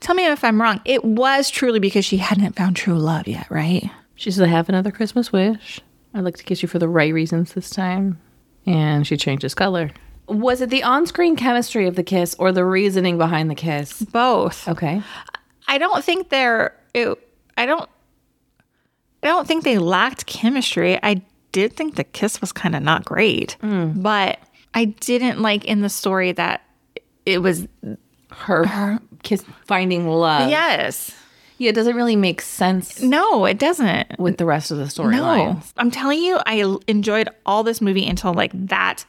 tell 0.00 0.14
me 0.14 0.26
if 0.26 0.44
I'm 0.44 0.60
wrong. 0.60 0.80
It 0.84 1.04
was 1.04 1.50
truly 1.50 1.78
because 1.78 2.04
she 2.04 2.18
hadn't 2.18 2.56
found 2.56 2.76
true 2.76 2.98
love 2.98 3.26
yet, 3.26 3.50
right? 3.50 3.90
She 4.14 4.30
said, 4.30 4.44
"I 4.44 4.50
have 4.50 4.68
another 4.68 4.90
Christmas 4.90 5.32
wish. 5.32 5.80
I'd 6.14 6.24
like 6.24 6.36
to 6.36 6.44
kiss 6.44 6.62
you 6.62 6.68
for 6.68 6.78
the 6.78 6.88
right 6.88 7.12
reasons 7.12 7.52
this 7.52 7.70
time." 7.70 8.20
And 8.66 9.06
she 9.06 9.16
changes 9.16 9.54
color. 9.54 9.90
Was 10.26 10.60
it 10.60 10.68
the 10.68 10.82
on-screen 10.82 11.36
chemistry 11.36 11.86
of 11.86 11.96
the 11.96 12.02
kiss 12.02 12.36
or 12.38 12.52
the 12.52 12.64
reasoning 12.64 13.16
behind 13.16 13.50
the 13.50 13.54
kiss? 13.54 14.02
Both. 14.02 14.68
Okay. 14.68 15.02
I 15.66 15.78
don't 15.78 16.04
think 16.04 16.28
they're 16.28 16.74
it, 16.92 17.18
I 17.56 17.66
don't 17.66 17.88
I 19.22 19.28
don't 19.28 19.48
think 19.48 19.64
they 19.64 19.78
lacked 19.78 20.26
chemistry. 20.26 20.98
I 21.02 21.22
did 21.52 21.74
think 21.74 21.96
the 21.96 22.04
kiss 22.04 22.40
was 22.40 22.52
kind 22.52 22.74
of 22.76 22.82
not 22.82 23.04
great. 23.04 23.56
Mm. 23.62 24.02
But 24.02 24.38
I 24.74 24.86
didn't 24.86 25.40
like 25.40 25.64
in 25.64 25.80
the 25.80 25.88
story 25.88 26.32
that 26.32 26.62
it 27.26 27.38
was 27.42 27.66
Her, 28.30 28.98
kiss 29.22 29.44
finding 29.66 30.08
love. 30.08 30.50
yes. 30.50 31.12
Yeah, 31.60 31.70
it 31.70 31.74
doesn't 31.74 31.96
really 31.96 32.14
make 32.14 32.40
sense 32.40 33.02
No, 33.02 33.44
it 33.44 33.58
doesn't. 33.58 34.16
with 34.20 34.36
the 34.36 34.44
rest 34.44 34.70
of 34.70 34.78
the 34.78 34.84
storyline. 34.84 35.10
No. 35.56 35.60
I'm 35.76 35.90
telling 35.90 36.22
you, 36.22 36.38
I 36.46 36.62
enjoyed 36.86 37.28
all 37.44 37.64
this 37.64 37.80
movie 37.80 38.06
until 38.06 38.32
like 38.32 38.52
that 38.68 39.04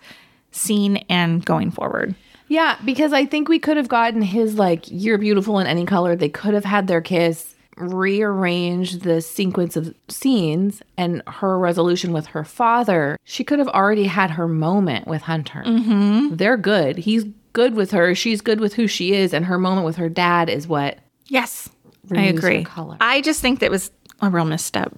scene 0.52 0.97
and 1.10 1.45
going 1.45 1.69
forward. 1.69 2.15
Yeah, 2.47 2.75
because 2.84 3.13
I 3.13 3.25
think 3.25 3.49
we 3.49 3.60
could 3.60 3.78
have 3.78 3.88
gotten 3.88 4.23
his 4.23 4.56
like 4.58 4.86
"You're 4.88 5.19
beautiful 5.19 5.60
in 5.60 5.67
any 5.67 5.86
color." 5.86 6.15
They 6.15 6.30
could 6.30 6.56
have 6.56 6.65
had 6.65 6.88
their 6.88 7.02
kiss, 7.02 7.54
rearranged 7.80 9.02
the 9.02 9.22
sequence 9.22 9.76
of 9.76 9.96
scenes, 10.08 10.82
and 10.98 11.24
her 11.28 11.58
resolution 11.58 12.13
with 12.13 12.28
her 12.28 12.44
father. 12.44 13.18
She 13.24 13.44
could 13.44 13.60
have 13.60 13.70
already 13.70 14.06
had 14.06 14.32
her 14.32 14.48
moment 14.48 15.08
with 15.08 15.24
Hunter. 15.24 15.63
Mm-hmm. 15.65 16.36
They're 16.36 16.58
good. 16.58 16.98
He's 16.98 17.26
good 17.54 17.74
with 17.74 17.92
her. 17.92 18.13
She's 18.13 18.42
good 18.42 18.60
with 18.60 18.74
who 18.74 18.88
she 18.88 19.13
is, 19.13 19.34
and 19.34 19.46
her 19.46 19.58
moment 19.58 19.86
with 19.86 19.96
her 19.96 20.10
dad 20.10 20.50
is 20.50 20.68
what. 20.68 21.00
Yes. 21.28 21.70
I 22.12 22.24
agree. 22.24 22.65
I 23.00 23.22
just 23.22 23.39
think 23.39 23.60
that 23.60 23.70
was 23.70 23.92
a 24.22 24.30
real 24.30 24.46
misstep. 24.46 24.98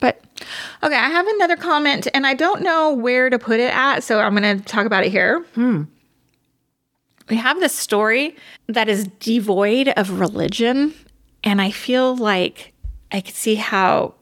But 0.00 0.20
okay, 0.82 0.96
I 0.96 1.08
have 1.08 1.26
another 1.28 1.56
comment 1.56 2.08
and 2.12 2.26
I 2.26 2.34
don't 2.34 2.62
know 2.62 2.92
where 2.92 3.30
to 3.30 3.38
put 3.38 3.60
it 3.60 3.72
at, 3.72 4.02
so 4.02 4.18
I'm 4.18 4.34
going 4.34 4.58
to 4.58 4.64
talk 4.64 4.86
about 4.86 5.04
it 5.04 5.12
here. 5.12 5.44
We 7.28 7.36
have 7.36 7.60
this 7.60 7.72
story 7.72 8.34
that 8.66 8.88
is 8.88 9.06
devoid 9.20 9.88
of 9.96 10.18
religion, 10.18 10.92
and 11.44 11.62
I 11.62 11.70
feel 11.70 12.16
like 12.16 12.72
I 13.12 13.20
could 13.20 13.34
see 13.34 13.54
how 13.54 14.14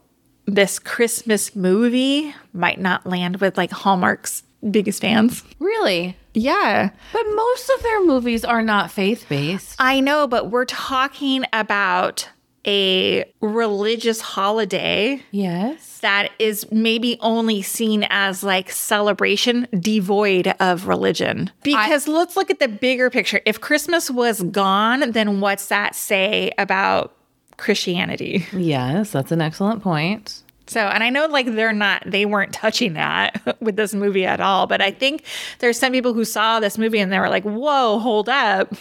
this 0.44 0.78
Christmas 0.78 1.56
movie 1.56 2.35
might 2.52 2.80
not 2.80 3.06
land 3.06 3.40
with 3.40 3.56
like 3.56 3.70
Hallmark's 3.70 4.42
biggest 4.70 5.00
fans. 5.00 5.42
Really? 5.58 6.16
Yeah. 6.35 6.90
But 7.12 7.24
most 7.35 7.70
of 7.70 7.82
their 7.82 8.04
movies 8.04 8.44
are 8.44 8.62
not 8.62 8.90
faith 8.90 9.26
based. 9.28 9.76
I 9.78 10.00
know, 10.00 10.26
but 10.26 10.50
we're 10.50 10.64
talking 10.64 11.44
about 11.52 12.28
a 12.66 13.25
religious 13.40 14.20
holiday 14.20 15.20
Yes. 15.33 15.98
that 16.01 16.31
is 16.38 16.70
maybe 16.70 17.16
only 17.20 17.61
seen 17.62 18.07
as 18.11 18.42
like 18.44 18.70
celebration 18.70 19.66
devoid 19.79 20.55
of 20.61 20.87
religion. 20.87 21.51
Because 21.62 22.07
let's 22.07 22.37
look 22.37 22.51
at 22.51 22.59
the 22.61 22.68
bigger 22.68 23.11
picture. 23.11 23.40
If 23.46 23.61
Christmas 23.61 24.11
was 24.11 24.42
gone, 24.42 25.11
then 25.12 25.40
what's 25.40 25.66
that 25.68 25.94
say 25.94 26.53
about 26.59 27.14
Christianity? 27.57 28.46
Yes, 28.53 29.11
that's 29.11 29.33
an 29.33 29.40
excellent 29.40 29.83
point. 29.83 30.42
So, 30.68 30.81
and 30.81 31.03
I 31.05 31.11
know 31.11 31.27
like 31.27 31.46
they're 31.46 31.72
not, 31.72 32.03
they 32.07 32.25
weren't 32.27 32.53
touching 32.53 32.94
that 32.94 33.57
with 33.61 33.77
this 33.77 33.92
movie 33.92 34.25
at 34.25 34.40
all, 34.40 34.66
but 34.66 34.81
I 34.81 34.90
think 34.90 35.25
there's 35.59 35.79
some 35.79 35.92
people 35.92 36.14
who 36.14 36.25
saw 36.25 36.61
this 36.61 36.79
movie 36.79 36.98
and 37.01 37.12
they 37.12 37.18
were 37.18 37.29
like, 37.29 37.44
whoa, 37.44 37.98
hold 37.98 38.29
up. 38.29 38.72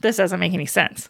This 0.00 0.16
doesn't 0.16 0.40
make 0.40 0.54
any 0.54 0.66
sense. 0.66 1.08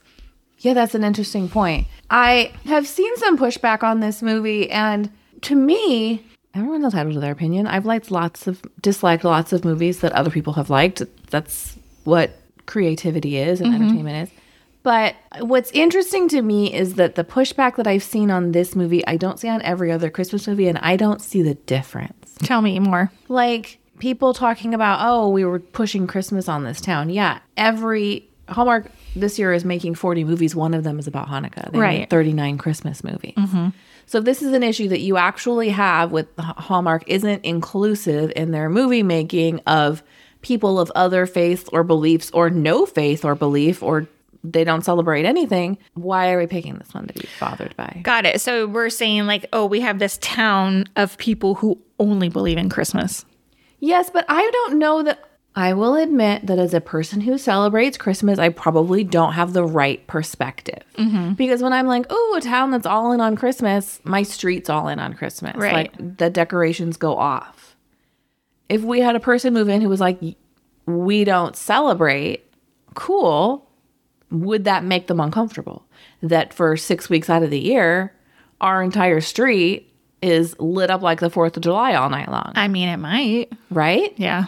Yeah, 0.59 0.75
that's 0.75 0.94
an 0.94 1.05
interesting 1.05 1.49
point. 1.49 1.87
I 2.11 2.53
have 2.66 2.87
seen 2.87 3.16
some 3.16 3.38
pushback 3.38 3.83
on 3.83 4.01
this 4.01 4.23
movie, 4.23 4.71
and 4.71 5.11
to 5.42 5.55
me, 5.55 6.25
everyone's 6.55 6.85
entitled 6.85 7.14
to 7.14 7.21
their 7.21 7.33
opinion. 7.33 7.66
I've 7.66 7.87
liked 7.87 8.11
lots 8.11 8.47
of, 8.47 8.62
disliked 8.81 9.25
lots 9.25 9.53
of 9.53 9.64
movies 9.64 10.01
that 10.01 10.12
other 10.12 10.31
people 10.31 10.55
have 10.55 10.71
liked. 10.71 11.03
That's 11.31 11.77
what 12.05 12.40
creativity 12.66 13.37
is 13.37 13.61
and 13.61 13.73
mm-hmm. 13.73 13.83
entertainment 13.83 14.29
is. 14.29 14.38
But 14.83 15.16
what's 15.40 15.71
interesting 15.73 16.29
to 16.29 16.40
me 16.40 16.73
is 16.73 16.94
that 16.94 17.14
the 17.14 17.25
pushback 17.25 17.77
that 17.77 17.87
I've 17.87 18.03
seen 18.03 18.31
on 18.31 18.53
this 18.53 18.75
movie, 18.75 19.07
I 19.07 19.16
don't 19.16 19.38
see 19.38 19.49
on 19.49 19.61
every 19.62 19.92
other 19.92 20.09
Christmas 20.09 20.47
movie, 20.49 20.68
and 20.68 20.79
I 20.79 20.97
don't 20.97 21.21
see 21.21 21.42
the 21.42 21.55
difference. 21.55 22.35
Tell 22.42 22.62
me 22.62 22.79
more. 22.79 23.11
Like 23.29 23.79
people 23.99 24.33
talking 24.33 24.75
about, 24.75 25.01
oh, 25.03 25.29
we 25.29 25.44
were 25.44 25.59
pushing 25.59 26.07
Christmas 26.07 26.49
on 26.49 26.64
this 26.64 26.81
town. 26.81 27.11
Yeah, 27.11 27.40
every 27.57 28.29
Hallmark 28.49 28.90
this 29.20 29.38
year 29.38 29.52
is 29.52 29.64
making 29.64 29.94
40 29.94 30.24
movies. 30.24 30.54
One 30.57 30.74
of 30.74 30.85
them 30.85 30.98
is 30.98 31.07
about 31.07 31.28
Hanukkah. 31.28 31.70
They 31.72 31.78
Right. 31.78 31.98
made 32.00 32.11
39 32.11 32.59
Christmas 32.59 33.04
movies. 33.04 33.35
Mm-hmm. 33.37 33.68
So 34.07 34.18
if 34.18 34.24
this 34.24 34.42
is 34.42 34.52
an 34.54 34.62
issue 34.62 34.88
that 34.88 35.00
you 35.00 35.16
actually 35.18 35.68
have 35.68 36.12
with 36.12 36.28
Hallmark 36.38 37.04
isn't 37.07 37.44
inclusive 37.44 38.33
in 38.35 38.52
their 38.52 38.70
movie 38.70 39.02
making 39.02 39.61
of 39.66 40.02
people 40.40 40.81
of 40.81 40.90
other 40.94 41.26
faiths 41.26 41.68
or 41.72 41.85
beliefs 41.85 42.31
or 42.33 42.48
no 42.48 42.87
faith 42.87 43.24
or 43.24 43.35
belief 43.35 43.83
or 43.83 44.09
they 44.44 44.62
don't 44.64 44.85
celebrate 44.85 45.24
anything, 45.26 45.76
why 45.94 46.31
are 46.33 46.38
we 46.38 46.46
picking 46.46 46.76
this 46.78 46.94
one 46.94 47.07
to 47.09 47.12
be 47.12 47.28
bothered 47.40 47.74
by? 47.76 48.00
Got 48.04 48.24
it. 48.24 48.40
So 48.40 48.66
we're 48.66 48.88
saying 48.88 49.26
like, 49.26 49.46
oh, 49.52 49.66
we 49.66 49.81
have 49.81 49.98
this 49.98 50.16
town 50.18 50.85
of 50.96 51.18
people 51.18 51.57
who 51.57 51.78
only 51.98 52.28
believe 52.28 52.57
in 52.57 52.68
Christmas. 52.68 53.24
Yes, 53.81 54.11
but 54.11 54.24
I 54.28 54.48
don't 54.50 54.78
know 54.78 55.02
that. 55.02 55.27
I 55.59 55.73
will 55.73 55.97
admit 55.97 56.47
that 56.47 56.61
as 56.61 56.73
a 56.73 56.81
person 56.81 57.21
who 57.21 57.37
celebrates 57.37 57.99
Christmas, 57.99 58.38
I 58.38 58.49
probably 58.49 59.03
don't 59.03 59.33
have 59.33 59.55
the 59.55 59.64
right 59.64 60.07
perspective. 60.07 60.85
Mm-hmm. 60.97 61.33
Because 61.33 61.64
when 61.64 61.73
I'm 61.73 61.88
like, 61.88 62.07
oh, 62.11 62.35
a 62.38 62.40
town 62.40 62.71
that's 62.71 62.87
all 62.87 63.11
in 63.11 63.21
on 63.21 63.35
Christmas, 63.35 63.99
my 64.05 64.23
street's 64.23 64.71
all 64.71 64.87
in 64.87 65.01
on 65.01 65.14
Christmas. 65.14 65.57
Right. 65.57 65.73
Like 66.01 66.18
the 66.18 66.31
decorations 66.31 66.97
go 66.97 67.18
off. 67.18 67.75
If 68.68 68.83
we 68.83 69.01
had 69.01 69.16
a 69.16 69.21
person 69.21 69.53
move 69.53 69.68
in 69.68 69.81
who 69.81 69.88
was 69.88 69.99
like, 69.99 70.21
we 70.87 71.25
don't 71.25 71.57
celebrate, 71.57 72.49
cool, 72.94 73.68
would 74.31 74.62
that 74.62 74.85
make 74.85 75.09
them 75.09 75.18
uncomfortable? 75.18 75.85
That 76.23 76.55
for 76.55 76.77
six 76.77 77.11
weeks 77.11 77.29
out 77.29 77.42
of 77.42 77.51
the 77.51 77.59
year, 77.59 78.14
our 78.61 78.81
entire 78.81 79.21
street 79.21 79.92
is 80.23 80.55
lit 80.61 80.88
up 80.88 81.03
like 81.03 81.18
the 81.18 81.31
4th 81.31 81.57
of 81.57 81.64
July 81.64 81.94
all 81.94 82.11
night 82.11 82.31
long, 82.31 82.53
I 82.55 82.68
mean, 82.68 82.88
it 82.88 82.99
might. 82.99 83.49
right? 83.71 84.14
Yeah. 84.16 84.47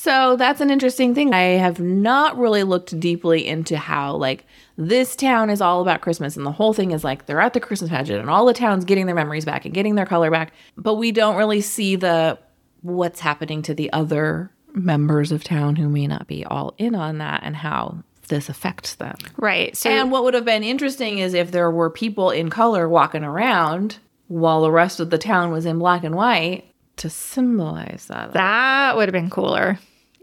So 0.00 0.36
that's 0.36 0.60
an 0.60 0.70
interesting 0.70 1.12
thing. 1.12 1.34
I 1.34 1.58
have 1.58 1.80
not 1.80 2.38
really 2.38 2.62
looked 2.62 3.00
deeply 3.00 3.44
into 3.44 3.76
how 3.76 4.14
like 4.14 4.46
this 4.76 5.16
town 5.16 5.50
is 5.50 5.60
all 5.60 5.82
about 5.82 6.02
Christmas 6.02 6.36
and 6.36 6.46
the 6.46 6.52
whole 6.52 6.72
thing 6.72 6.92
is 6.92 7.02
like 7.02 7.26
they're 7.26 7.40
at 7.40 7.52
the 7.52 7.58
Christmas 7.58 7.90
pageant 7.90 8.20
and 8.20 8.30
all 8.30 8.46
the 8.46 8.54
towns 8.54 8.84
getting 8.84 9.06
their 9.06 9.16
memories 9.16 9.44
back 9.44 9.64
and 9.64 9.74
getting 9.74 9.96
their 9.96 10.06
color 10.06 10.30
back, 10.30 10.52
but 10.76 10.94
we 10.94 11.10
don't 11.10 11.34
really 11.34 11.60
see 11.60 11.96
the 11.96 12.38
what's 12.82 13.18
happening 13.18 13.60
to 13.62 13.74
the 13.74 13.92
other 13.92 14.52
members 14.72 15.32
of 15.32 15.42
town 15.42 15.74
who 15.74 15.88
may 15.88 16.06
not 16.06 16.28
be 16.28 16.44
all 16.44 16.74
in 16.78 16.94
on 16.94 17.18
that 17.18 17.40
and 17.42 17.56
how 17.56 17.98
this 18.28 18.48
affects 18.48 18.94
them. 18.94 19.16
Right. 19.36 19.76
So 19.76 19.90
And 19.90 20.12
what 20.12 20.22
would 20.22 20.34
have 20.34 20.44
been 20.44 20.62
interesting 20.62 21.18
is 21.18 21.34
if 21.34 21.50
there 21.50 21.72
were 21.72 21.90
people 21.90 22.30
in 22.30 22.50
color 22.50 22.88
walking 22.88 23.24
around 23.24 23.98
while 24.28 24.62
the 24.62 24.70
rest 24.70 25.00
of 25.00 25.10
the 25.10 25.18
town 25.18 25.50
was 25.50 25.66
in 25.66 25.80
black 25.80 26.04
and 26.04 26.14
white 26.14 26.72
to 26.98 27.10
symbolize 27.10 28.06
that. 28.08 28.32
that 28.34 28.96
would 28.96 29.08
have 29.08 29.12
been 29.12 29.30
cooler. 29.30 29.78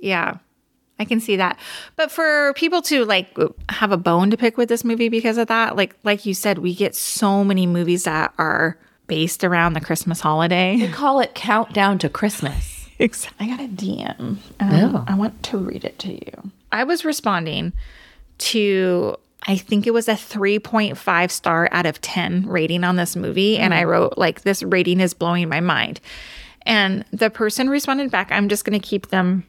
Yeah. 0.05 0.37
I 0.97 1.03
can 1.03 1.19
see 1.19 1.35
that. 1.35 1.59
But 1.97 2.09
for 2.09 2.53
people 2.53 2.81
to 2.83 3.03
like 3.03 3.35
have 3.67 3.91
a 3.91 3.97
bone 3.97 4.31
to 4.31 4.37
pick 4.37 4.55
with 4.57 4.69
this 4.69 4.85
movie 4.85 5.09
because 5.09 5.37
of 5.37 5.47
that, 5.49 5.75
like 5.75 5.93
like 6.03 6.25
you 6.25 6.33
said, 6.33 6.59
we 6.59 6.73
get 6.73 6.95
so 6.95 7.43
many 7.43 7.67
movies 7.67 8.05
that 8.05 8.33
are 8.37 8.77
based 9.07 9.43
around 9.43 9.73
the 9.73 9.81
Christmas 9.81 10.21
holiday. 10.21 10.75
You 10.75 10.87
call 10.93 11.19
it 11.19 11.35
countdown 11.35 11.97
to 11.99 12.07
Christmas. 12.09 12.87
I 12.97 13.47
got 13.47 13.59
a 13.59 13.67
DM. 13.67 14.19
Um, 14.19 14.39
Oh. 14.61 15.03
I 15.05 15.15
want 15.15 15.43
to 15.43 15.57
read 15.57 15.83
it 15.83 15.99
to 15.99 16.13
you. 16.13 16.51
I 16.71 16.85
was 16.85 17.03
responding 17.03 17.73
to, 18.37 19.17
I 19.47 19.57
think 19.57 19.85
it 19.85 19.91
was 19.93 20.07
a 20.07 20.13
3.5 20.13 21.31
star 21.31 21.67
out 21.73 21.85
of 21.85 21.99
10 22.01 22.47
rating 22.47 22.83
on 22.85 22.95
this 22.95 23.15
movie. 23.17 23.57
And 23.57 23.73
I 23.73 23.83
wrote, 23.83 24.17
like, 24.17 24.41
this 24.41 24.63
rating 24.63 25.01
is 25.01 25.13
blowing 25.13 25.49
my 25.49 25.59
mind. 25.59 25.99
And 26.61 27.03
the 27.11 27.29
person 27.29 27.69
responded 27.69 28.11
back, 28.11 28.31
I'm 28.31 28.47
just 28.49 28.63
going 28.65 28.79
to 28.79 28.85
keep 28.87 29.09
them 29.09 29.45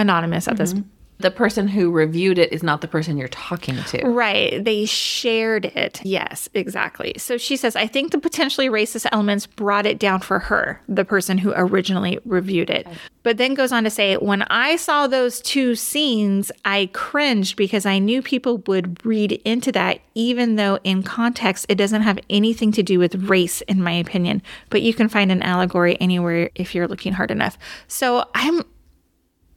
anonymous 0.00 0.48
at 0.48 0.56
this 0.56 0.72
mm-hmm. 0.72 0.88
The 1.20 1.30
person 1.30 1.68
who 1.68 1.90
reviewed 1.90 2.38
it 2.38 2.50
is 2.50 2.62
not 2.62 2.80
the 2.80 2.88
person 2.88 3.18
you're 3.18 3.28
talking 3.28 3.76
to. 3.88 4.06
Right. 4.06 4.64
They 4.64 4.86
shared 4.86 5.66
it. 5.66 6.00
Yes, 6.02 6.48
exactly. 6.54 7.12
So 7.18 7.36
she 7.36 7.58
says, 7.58 7.76
I 7.76 7.86
think 7.86 8.10
the 8.10 8.18
potentially 8.18 8.70
racist 8.70 9.06
elements 9.12 9.46
brought 9.46 9.84
it 9.84 9.98
down 9.98 10.20
for 10.20 10.38
her, 10.38 10.80
the 10.88 11.04
person 11.04 11.36
who 11.36 11.52
originally 11.54 12.18
reviewed 12.24 12.70
it. 12.70 12.86
But 13.22 13.36
then 13.36 13.52
goes 13.52 13.70
on 13.70 13.84
to 13.84 13.90
say, 13.90 14.16
when 14.16 14.42
I 14.44 14.76
saw 14.76 15.06
those 15.06 15.42
two 15.42 15.74
scenes, 15.74 16.50
I 16.64 16.88
cringed 16.94 17.56
because 17.56 17.84
I 17.84 17.98
knew 17.98 18.22
people 18.22 18.62
would 18.66 19.04
read 19.04 19.32
into 19.44 19.72
that, 19.72 20.00
even 20.14 20.56
though 20.56 20.78
in 20.84 21.02
context, 21.02 21.66
it 21.68 21.74
doesn't 21.74 22.00
have 22.00 22.18
anything 22.30 22.72
to 22.72 22.82
do 22.82 22.98
with 22.98 23.28
race, 23.28 23.60
in 23.62 23.82
my 23.82 23.92
opinion. 23.92 24.40
But 24.70 24.80
you 24.80 24.94
can 24.94 25.10
find 25.10 25.30
an 25.30 25.42
allegory 25.42 26.00
anywhere 26.00 26.48
if 26.54 26.74
you're 26.74 26.88
looking 26.88 27.12
hard 27.12 27.30
enough. 27.30 27.58
So 27.88 28.24
I'm 28.34 28.62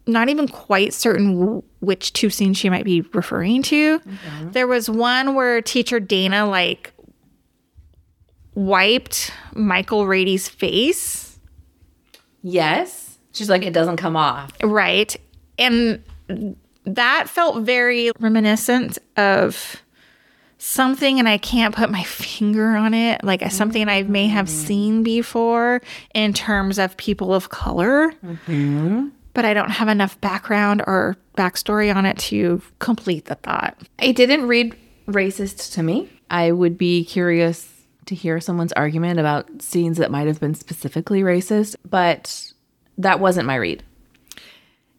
not 0.06 0.30
even 0.30 0.48
quite 0.48 0.94
certain 0.94 1.40
w- 1.40 1.64
which 1.80 2.14
two 2.14 2.30
scenes 2.30 2.58
she 2.58 2.70
might 2.70 2.86
be 2.86 3.02
referring 3.14 3.64
to. 3.64 4.00
Mm-hmm. 4.00 4.52
There 4.52 4.68
was 4.68 4.90
one 4.90 5.36
where 5.36 5.62
teacher 5.62 6.00
Dana 6.00 6.48
like 6.48 6.94
wiped 8.56 9.32
Michael 9.54 10.06
Rady's 10.06 10.48
face, 10.48 11.34
Yes. 12.44 13.18
She's 13.32 13.50
like, 13.50 13.64
it 13.64 13.74
doesn't 13.74 13.98
come 13.98 14.16
off. 14.16 14.52
right? 14.62 15.16
And 15.58 16.04
that 16.86 17.30
felt 17.30 17.64
very 17.64 18.12
reminiscent 18.20 19.00
of 19.18 19.78
something 20.58 21.20
and 21.20 21.28
I 21.28 21.38
can't 21.38 21.74
put 21.74 21.90
my 21.90 22.04
finger 22.04 22.76
on 22.76 22.94
it, 22.94 23.24
like 23.24 23.50
something 23.52 23.90
I 23.90 24.04
may 24.04 24.28
have 24.28 24.48
mm-hmm. 24.48 24.66
seen 24.66 25.04
before 25.04 25.82
in 26.14 26.34
terms 26.34 26.78
of 26.78 26.96
people 26.98 27.34
of 27.34 27.50
color. 27.50 28.12
Mm-hmm. 28.24 29.08
But 29.34 29.46
I 29.46 29.54
don't 29.54 29.72
have 29.72 29.88
enough 29.88 30.20
background 30.22 30.84
or 30.86 31.18
backstory 31.38 31.94
on 31.94 32.06
it 32.06 32.18
to 32.20 32.62
complete 32.80 33.26
the 33.26 33.36
thought. 33.36 33.78
It 34.00 34.16
didn't 34.16 34.48
read 34.48 34.76
racist 35.08 35.74
to 35.74 35.84
me. 35.84 36.10
I 36.30 36.52
would 36.52 36.78
be 36.78 37.04
curious 37.04 37.70
to 38.06 38.16
hear 38.16 38.40
someone's 38.40 38.74
argument 38.74 39.20
about 39.20 39.62
scenes 39.62 39.98
that 39.98 40.12
might 40.12 40.28
have 40.28 40.40
been 40.40 40.56
specifically 40.56 41.22
racist, 41.22 41.76
but 41.90 42.54
that 42.98 43.20
wasn't 43.20 43.48
my 43.48 43.56
read. 43.56 43.84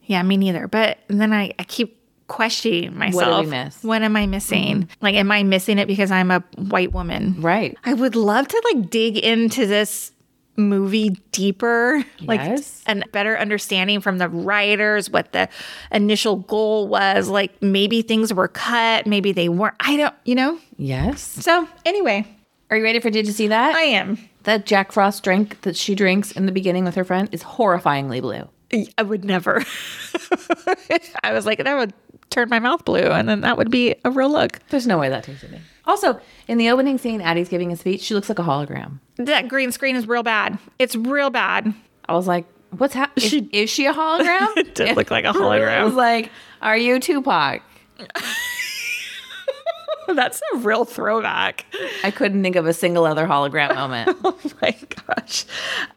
Yeah, 0.03 0.23
me 0.23 0.37
neither. 0.37 0.69
But 0.69 0.99
then 1.09 1.33
I, 1.33 1.53
I 1.59 1.65
keep 1.65 2.01
questioning 2.27 2.97
myself. 2.97 3.45
What, 3.45 3.49
miss? 3.49 3.83
What 3.83 4.03
am 4.03 4.17
I 4.17 4.27
missing? 4.27 4.83
Mm-hmm. 4.83 4.93
Like, 5.01 5.15
am 5.15 5.31
I 5.31 5.43
missing 5.43 5.79
it 5.79 5.87
because 5.87 6.11
I'm 6.11 6.31
a 6.31 6.43
white 6.57 6.93
woman? 6.93 7.41
Right. 7.41 7.77
I 7.85 7.95
would 7.95 8.17
love 8.17 8.49
to 8.49 8.73
like 8.73 8.91
dig 8.91 9.19
into 9.19 9.67
this 9.67 10.13
movie 10.57 11.11
deeper, 11.33 12.05
like 12.23 12.41
Yes. 12.41 12.83
and 12.87 13.05
better 13.13 13.37
understanding 13.39 14.01
from 14.01 14.19
the 14.19 14.29
writers 14.29 15.11
what 15.11 15.33
the 15.33 15.49
initial 15.93 16.37
goal 16.37 16.89
was. 16.89 17.29
Like 17.29 17.61
maybe 17.63 18.03
things 18.03 18.33
were 18.33 18.49
cut, 18.49 19.07
maybe 19.07 19.33
they 19.33 19.49
weren't. 19.49 19.75
I 19.81 19.97
don't, 19.97 20.15
you 20.25 20.35
know. 20.35 20.59
Yes. 20.77 21.21
So 21.23 21.69
anyway, 21.85 22.27
Are 22.71 22.77
you 22.77 22.83
ready 22.85 23.01
for 23.01 23.11
Did 23.11 23.27
you 23.27 23.33
see 23.33 23.49
that? 23.49 23.75
I 23.75 23.83
am. 23.83 24.19
that 24.45 24.67
Jack 24.67 24.93
Frost 24.93 25.23
drink 25.25 25.61
that 25.63 25.77
she 25.77 25.95
drinks 25.95 26.33
in 26.33 26.47
the 26.47 26.53
beginning 26.53 26.85
with 26.85 26.95
her 26.95 27.05
friend 27.05 27.29
is 27.33 27.43
horrifyingly 27.43 28.21
blue. 28.21 28.49
I 28.99 29.03
would 29.03 29.25
never. 29.25 29.63
I 31.23 31.33
was 31.33 31.47
like, 31.47 31.63
that 31.63 31.77
would 31.77 31.93
turn 32.31 32.49
my 32.49 32.59
mouth 32.59 32.85
blue, 32.85 32.99
and 33.07 33.29
then 33.29 33.43
that 33.43 33.57
would 33.57 33.71
be 33.71 33.95
a 34.05 34.11
real 34.11 34.31
look. 34.31 34.59
There's 34.71 34.87
no 34.87 34.99
way 34.99 35.09
that 35.09 35.25
tasted 35.25 35.53
me. 35.53 35.61
Also, 35.87 36.19
in 36.49 36.59
the 36.59 36.71
opening 36.71 36.99
scene, 36.99 37.21
Addy's 37.21 37.49
giving 37.49 37.71
a 37.73 37.77
speech. 37.77 38.01
She 38.03 38.15
looks 38.15 38.29
like 38.29 38.39
a 38.39 38.43
hologram. 38.43 39.01
That 39.17 39.49
green 39.49 39.71
screen 39.73 39.97
is 39.97 40.09
real 40.09 40.23
bad. 40.23 40.59
It's 40.79 40.97
real 40.97 41.31
bad. 41.31 41.75
I 42.09 42.15
was 42.15 42.27
like, 42.27 42.47
"What's 42.71 42.95
happening? 42.95 43.25
Is, 43.25 43.31
She- 43.31 43.49
is 43.53 43.71
she 43.71 43.87
a 43.87 43.93
hologram?" 43.93 44.49
It 44.57 44.75
did 44.75 44.97
look 44.97 45.11
like 45.11 45.25
a 45.25 45.33
hologram. 45.33 45.69
I 45.81 45.85
was 45.85 45.95
like, 45.95 46.31
"Are 46.63 46.77
you 46.77 46.99
Tupac?" 47.01 47.63
That's 50.15 50.41
a 50.55 50.59
real 50.59 50.85
throwback. 50.85 51.67
I 52.03 52.11
couldn't 52.11 52.43
think 52.43 52.57
of 52.57 52.67
a 52.67 52.73
single 52.73 53.05
other 53.05 53.27
hologram 53.27 53.75
moment. 53.75 54.17
Oh 54.25 54.39
my 54.61 54.77
gosh. 55.07 55.45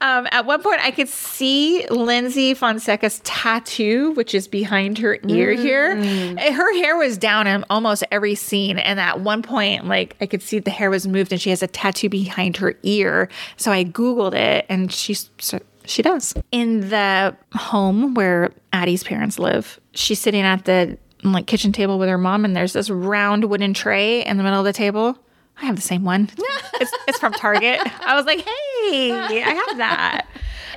Um, 0.02 0.28
at 0.32 0.46
one 0.46 0.62
point, 0.62 0.80
I 0.82 0.92
could 0.92 1.10
see 1.10 1.86
Lyndsy 1.90 2.56
Fonseca's 2.56 3.20
tattoo, 3.24 4.12
which 4.12 4.34
is 4.34 4.48
behind 4.48 4.98
her 5.00 5.18
ear 5.28 5.54
here. 5.54 5.96
Her 5.96 6.78
hair 6.78 6.98
was 6.98 7.18
down 7.18 7.48
in 7.48 7.66
almost 7.70 8.04
every 8.12 8.36
scene. 8.36 8.78
And 8.78 9.00
at 9.00 9.22
one 9.22 9.42
point, 9.42 9.88
like 9.88 10.16
I 10.22 10.26
could 10.26 10.42
see 10.42 10.60
the 10.60 10.72
hair 10.72 10.90
was 10.90 11.08
moved 11.08 11.32
and 11.32 11.42
she 11.42 11.50
has 11.50 11.62
a 11.64 11.68
tattoo 11.68 12.10
behind 12.10 12.58
her 12.58 12.76
ear. 12.84 13.30
So 13.58 13.72
I 13.72 13.84
Googled 13.84 14.34
it 14.34 14.66
and 14.70 14.92
she's. 14.92 15.30
So 15.40 15.60
she 15.86 16.02
does. 16.02 16.34
In 16.52 16.90
the 16.90 17.36
home 17.54 18.14
where 18.14 18.52
Addy's 18.74 19.04
parents 19.04 19.40
live, 19.40 19.80
she's 19.94 20.20
sitting 20.20 20.42
at 20.42 20.66
the 20.66 20.98
like 21.24 21.48
kitchen 21.48 21.72
table 21.72 22.00
with 22.00 22.10
her 22.10 22.18
mom, 22.18 22.46
and 22.46 22.56
there's 22.56 22.74
this 22.74 22.90
round 22.90 23.46
wooden 23.46 23.74
tray 23.74 24.24
in 24.26 24.38
the 24.38 24.44
middle 24.44 24.60
of 24.60 24.66
the 24.66 24.74
table. 24.74 25.18
I 25.62 25.66
have 25.66 25.76
the 25.76 25.82
same 25.82 26.04
one. 26.04 26.30
it's, 26.76 26.92
it's 27.08 27.20
from 27.20 27.34
Target. 27.34 27.80
I 28.02 28.16
was 28.16 28.26
like, 28.26 28.40
hey, 28.40 29.12
I 29.44 29.64
have 29.68 29.78
that. 29.78 30.28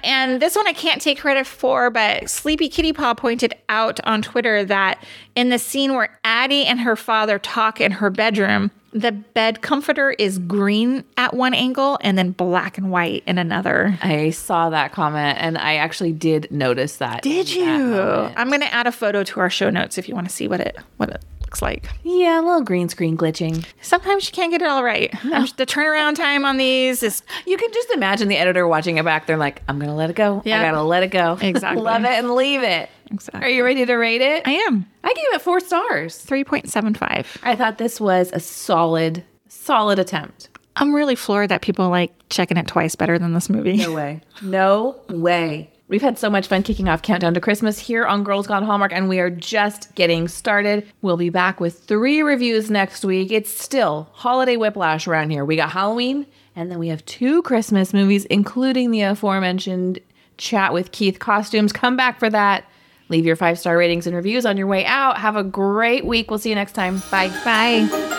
And 0.02 0.40
this 0.40 0.56
one 0.56 0.66
I 0.66 0.72
can't 0.72 1.02
take 1.02 1.18
credit 1.18 1.46
for, 1.46 1.90
but 1.90 2.30
Sleepy 2.30 2.68
Kitty 2.68 2.92
Paw 2.92 3.14
pointed 3.14 3.54
out 3.68 4.00
on 4.04 4.22
Twitter 4.22 4.64
that 4.64 5.04
in 5.34 5.50
the 5.50 5.58
scene 5.58 5.94
where 5.94 6.18
Addy 6.24 6.64
and 6.64 6.80
her 6.80 6.96
father 6.96 7.38
talk 7.38 7.80
in 7.80 7.92
her 7.92 8.08
bedroom, 8.08 8.70
the 8.92 9.12
bed 9.12 9.62
comforter 9.62 10.10
is 10.12 10.38
green 10.38 11.04
at 11.16 11.32
one 11.34 11.54
angle 11.54 11.98
and 12.02 12.18
then 12.18 12.32
black 12.32 12.76
and 12.76 12.90
white 12.90 13.22
in 13.26 13.38
another. 13.38 13.98
I 14.02 14.30
saw 14.30 14.70
that 14.70 14.92
comment 14.92 15.38
and 15.40 15.56
I 15.56 15.76
actually 15.76 16.12
did 16.12 16.48
notice 16.50 16.96
that. 16.96 17.22
Did 17.22 17.48
in 17.52 17.64
that 17.64 17.78
you? 17.78 18.00
I'm 18.36 18.48
going 18.48 18.60
to 18.62 18.72
add 18.74 18.86
a 18.86 18.92
photo 18.92 19.22
to 19.24 19.40
our 19.40 19.50
show 19.50 19.70
notes 19.70 19.96
if 19.98 20.08
you 20.08 20.14
want 20.14 20.28
to 20.28 20.34
see 20.34 20.48
what 20.48 20.60
it 20.60 20.76
what 20.96 21.08
it 21.10 21.24
looks 21.42 21.62
like. 21.62 21.88
Yeah, 22.02 22.40
a 22.40 22.42
little 22.42 22.62
green 22.62 22.88
screen 22.88 23.16
glitching. 23.16 23.64
Sometimes 23.80 24.26
you 24.26 24.32
can't 24.32 24.50
get 24.50 24.62
it 24.62 24.68
all 24.68 24.82
right. 24.84 25.14
I'm- 25.24 25.46
The 25.56 25.66
turnaround 25.66 26.16
time 26.16 26.44
on 26.44 26.56
these 26.56 27.02
is 27.04 27.22
You 27.46 27.56
can 27.56 27.72
just 27.72 27.90
imagine 27.90 28.28
the 28.28 28.36
editor 28.38 28.66
watching 28.66 28.98
it 28.98 29.04
back. 29.04 29.26
They're 29.26 29.36
like, 29.36 29.62
I'm 29.68 29.78
going 29.78 29.88
to 29.90 29.94
let 29.96 30.10
it 30.10 30.16
go. 30.16 30.42
Yeah. 30.44 30.60
I 30.60 30.64
got 30.64 30.72
to 30.72 30.82
let 30.82 31.02
it 31.04 31.10
go. 31.12 31.38
Exactly. 31.40 31.82
Love 31.84 32.04
it 32.04 32.10
and 32.10 32.34
leave 32.34 32.62
it. 32.62 32.88
Exactly. 33.10 33.42
Are 33.42 33.50
you 33.50 33.64
ready 33.64 33.84
to 33.84 33.94
rate 33.94 34.20
it? 34.20 34.46
I 34.46 34.52
am 34.52 34.86
I 35.02 35.12
gave 35.12 35.34
it 35.34 35.42
four 35.42 35.60
stars. 35.60 36.24
3.75. 36.24 37.26
I 37.42 37.56
thought 37.56 37.78
this 37.78 38.00
was 38.00 38.30
a 38.32 38.40
solid, 38.40 39.24
solid 39.48 39.98
attempt. 39.98 40.48
I'm 40.76 40.94
really 40.94 41.16
floored 41.16 41.48
that 41.50 41.62
people 41.62 41.88
like 41.88 42.12
checking 42.30 42.56
it 42.56 42.66
twice 42.66 42.94
better 42.94 43.18
than 43.18 43.34
this 43.34 43.50
movie. 43.50 43.76
No 43.76 43.92
way. 43.92 44.20
No 44.42 45.00
way. 45.08 45.70
We've 45.88 46.00
had 46.00 46.18
so 46.20 46.30
much 46.30 46.46
fun 46.46 46.62
kicking 46.62 46.88
off 46.88 47.02
Countdown 47.02 47.34
to 47.34 47.40
Christmas 47.40 47.76
here 47.80 48.06
on 48.06 48.22
Girls 48.22 48.46
Gone 48.46 48.62
Hallmark, 48.62 48.92
and 48.92 49.08
we 49.08 49.18
are 49.18 49.28
just 49.28 49.92
getting 49.96 50.28
started. 50.28 50.86
We'll 51.02 51.16
be 51.16 51.30
back 51.30 51.58
with 51.58 51.80
three 51.80 52.22
reviews 52.22 52.70
next 52.70 53.04
week. 53.04 53.32
It's 53.32 53.50
still 53.50 54.08
holiday 54.12 54.56
whiplash 54.56 55.08
around 55.08 55.30
here. 55.30 55.44
We 55.44 55.56
got 55.56 55.70
Halloween, 55.72 56.26
and 56.54 56.70
then 56.70 56.78
we 56.78 56.88
have 56.88 57.04
two 57.06 57.42
Christmas 57.42 57.92
movies, 57.92 58.24
including 58.26 58.92
the 58.92 59.02
aforementioned 59.02 59.98
Chat 60.38 60.72
with 60.72 60.92
Keith 60.92 61.18
costumes. 61.18 61.72
Come 61.72 61.96
back 61.96 62.20
for 62.20 62.30
that. 62.30 62.64
Leave 63.10 63.26
your 63.26 63.36
five 63.36 63.58
star 63.58 63.76
ratings 63.76 64.06
and 64.06 64.16
reviews 64.16 64.46
on 64.46 64.56
your 64.56 64.68
way 64.68 64.86
out. 64.86 65.18
Have 65.18 65.36
a 65.36 65.44
great 65.44 66.06
week. 66.06 66.30
We'll 66.30 66.38
see 66.38 66.48
you 66.48 66.54
next 66.54 66.72
time. 66.72 67.02
Bye. 67.10 67.28
Bye. 67.44 68.16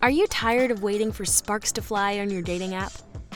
Are 0.00 0.10
you 0.10 0.26
tired 0.26 0.70
of 0.70 0.82
waiting 0.82 1.12
for 1.12 1.24
sparks 1.24 1.72
to 1.72 1.82
fly 1.82 2.18
on 2.18 2.28
your 2.28 2.42
dating 2.42 2.74
app? 2.74 2.92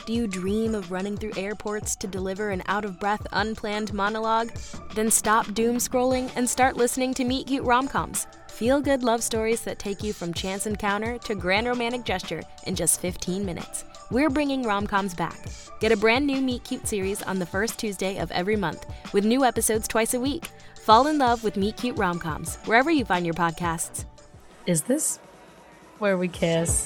Do 0.09 0.15
you 0.15 0.25
dream 0.25 0.73
of 0.73 0.91
running 0.91 1.17
through 1.17 1.33
airports 1.37 1.95
to 1.97 2.07
deliver 2.07 2.49
an 2.49 2.63
out 2.65 2.83
of 2.83 2.99
breath, 2.99 3.27
unplanned 3.31 3.93
monologue? 3.93 4.49
Then 4.95 5.11
stop 5.11 5.53
doom 5.53 5.75
scrolling 5.75 6.31
and 6.35 6.49
start 6.49 6.75
listening 6.75 7.13
to 7.13 7.23
Meet 7.23 7.45
Cute 7.45 7.63
Romcoms. 7.63 8.25
Feel 8.49 8.81
good 8.81 9.03
love 9.03 9.21
stories 9.21 9.61
that 9.61 9.77
take 9.77 10.01
you 10.01 10.11
from 10.11 10.33
chance 10.33 10.65
encounter 10.65 11.19
to 11.19 11.35
grand 11.35 11.67
romantic 11.67 12.05
gesture 12.05 12.41
in 12.65 12.73
just 12.73 12.99
15 13.01 13.45
minutes. 13.45 13.85
We're 14.09 14.31
bringing 14.31 14.63
romcoms 14.63 15.15
back. 15.15 15.45
Get 15.79 15.91
a 15.91 15.95
brand 15.95 16.25
new 16.25 16.41
Meet 16.41 16.63
Cute 16.63 16.87
series 16.87 17.21
on 17.21 17.37
the 17.37 17.45
first 17.45 17.77
Tuesday 17.77 18.17
of 18.17 18.31
every 18.31 18.55
month 18.55 18.87
with 19.13 19.25
new 19.25 19.45
episodes 19.45 19.87
twice 19.87 20.15
a 20.15 20.19
week. 20.19 20.49
Fall 20.81 21.05
in 21.05 21.19
love 21.19 21.43
with 21.43 21.55
Meet 21.55 21.77
Cute 21.77 21.97
Romcoms 21.97 22.55
wherever 22.65 22.89
you 22.89 23.05
find 23.05 23.27
your 23.27 23.35
podcasts. 23.35 24.05
Is 24.65 24.81
this 24.81 25.19
where 25.99 26.17
we 26.17 26.29
kiss? 26.29 26.83